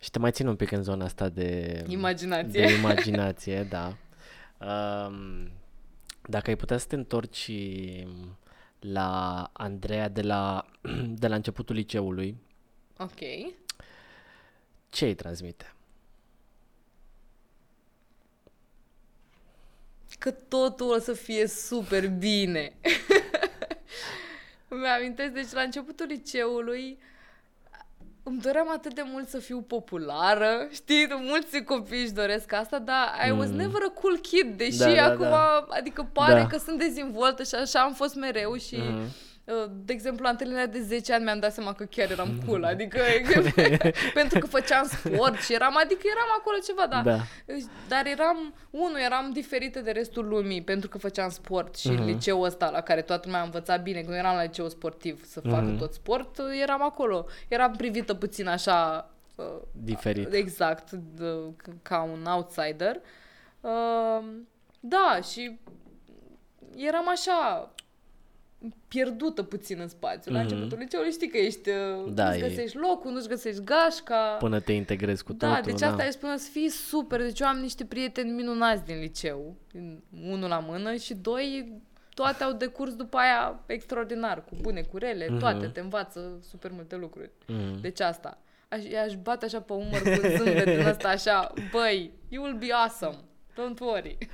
[0.04, 2.66] Și te mai țin un pic în zona asta de Imaginație.
[2.66, 3.98] De imaginație, da.
[4.58, 5.50] Um,
[6.22, 7.52] dacă ai putea să te întorci
[8.80, 10.66] la Andreea de la,
[11.22, 12.38] de la începutul liceului,
[12.98, 13.20] Ok.
[14.90, 15.74] ce îi transmite?
[20.22, 22.74] că totul o să fie super bine.
[24.68, 27.00] Îmi amintesc, deci la începutul liceului
[28.24, 33.08] îmi doream atât de mult să fiu populară, știi, mulți copii își doresc asta, dar
[33.28, 33.56] I was Mm.
[33.56, 35.66] never a cool kid, deși Da, da, acum, da.
[35.70, 36.48] adică pare Da.
[36.48, 39.02] că sunt dezvoltă și așa am fost mereu și Mhm.
[39.44, 42.64] Uh, De exemplu, la întâlnirea de 10 ani mi-am dat seama că chiar eram cool,
[42.64, 43.00] adică
[44.14, 47.02] pentru că făceam sport și eram, adică eram acolo ceva, da.
[47.02, 47.18] Da.
[47.88, 52.04] Dar eram, unul, eram diferită de restul lumii pentru că făceam sport și Mhm.
[52.06, 55.40] liceul ăsta la care toată lumea a învățat bine, când eram la liceu sportiv să
[55.42, 55.78] facă Mhm.
[55.78, 57.26] tot sport, eram acolo.
[57.48, 60.34] Eram privită puțin așa uh, Diferit.
[60.34, 61.26] Exact, de,
[61.82, 63.00] ca un outsider.
[63.62, 64.24] Uh,
[64.80, 65.60] da, și
[66.76, 67.72] eram așa
[68.88, 70.32] pierdută puțin în spațiu.
[70.32, 70.48] La Mhm.
[70.52, 71.76] începutul liceului știi că ești, uh,
[72.14, 74.36] Da, nu-ți e- găsești locul, nu-ți găsești gașca.
[74.40, 75.72] Până te integrezi cu da, totul.
[75.72, 77.22] deci asta îi spune să fii super.
[77.22, 79.56] Deci eu am niște prieteni minunați din liceu.
[80.30, 81.74] Unul la mână și doi
[82.14, 85.40] toate au decurs după aia extraordinar, cu bune, cu rele, Mhm.
[85.40, 87.32] toate, te învață super multe lucruri.
[87.48, 87.78] Mm.
[87.82, 88.38] Deci asta.
[88.70, 92.58] Aș, i-aș bate așa pe umăr cu un zâmbet din ăsta așa, băi, you will
[92.58, 93.18] be awesome.
[93.52, 94.18] Don't worry.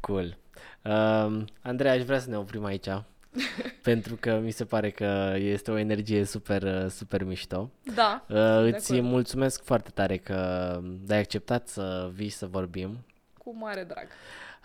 [0.00, 0.36] Cool.
[0.82, 2.88] Um, Andrei, aș vrea să ne oprim aici.
[3.82, 7.70] pentru că mi se pare că este o energie super, uh, super mișto.
[7.94, 8.24] Da.
[8.28, 8.36] Uh,
[8.72, 9.06] îți acord.
[9.06, 10.34] mulțumesc foarte tare că
[11.08, 13.04] ai acceptat să vii să vorbim.
[13.38, 14.06] Cu mare drag.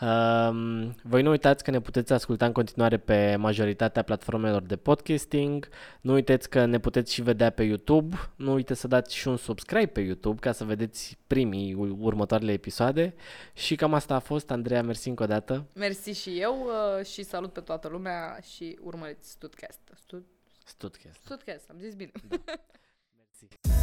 [0.04, 5.68] Um, voi nu uitați că ne puteți asculta în continuare pe majoritatea platformelor de podcasting.
[6.02, 8.16] Nu uitați că ne puteți și vedea pe YouTube.
[8.36, 12.52] Nu uitați să dați și un subscribe pe YouTube ca să vedeți primii u- următoarele
[12.52, 13.14] episoade.
[13.54, 14.52] Și cam asta a fost.
[14.52, 15.66] Andreea, mersi încă o dată.
[15.74, 16.68] Mersi și eu
[17.00, 19.80] uh, și salut pe toată lumea și urmăriți Studcast.
[19.96, 20.24] Stud,
[20.66, 21.20] Studcast.
[21.24, 22.12] Studcast, am zis bine.
[23.18, 23.83] Mersi.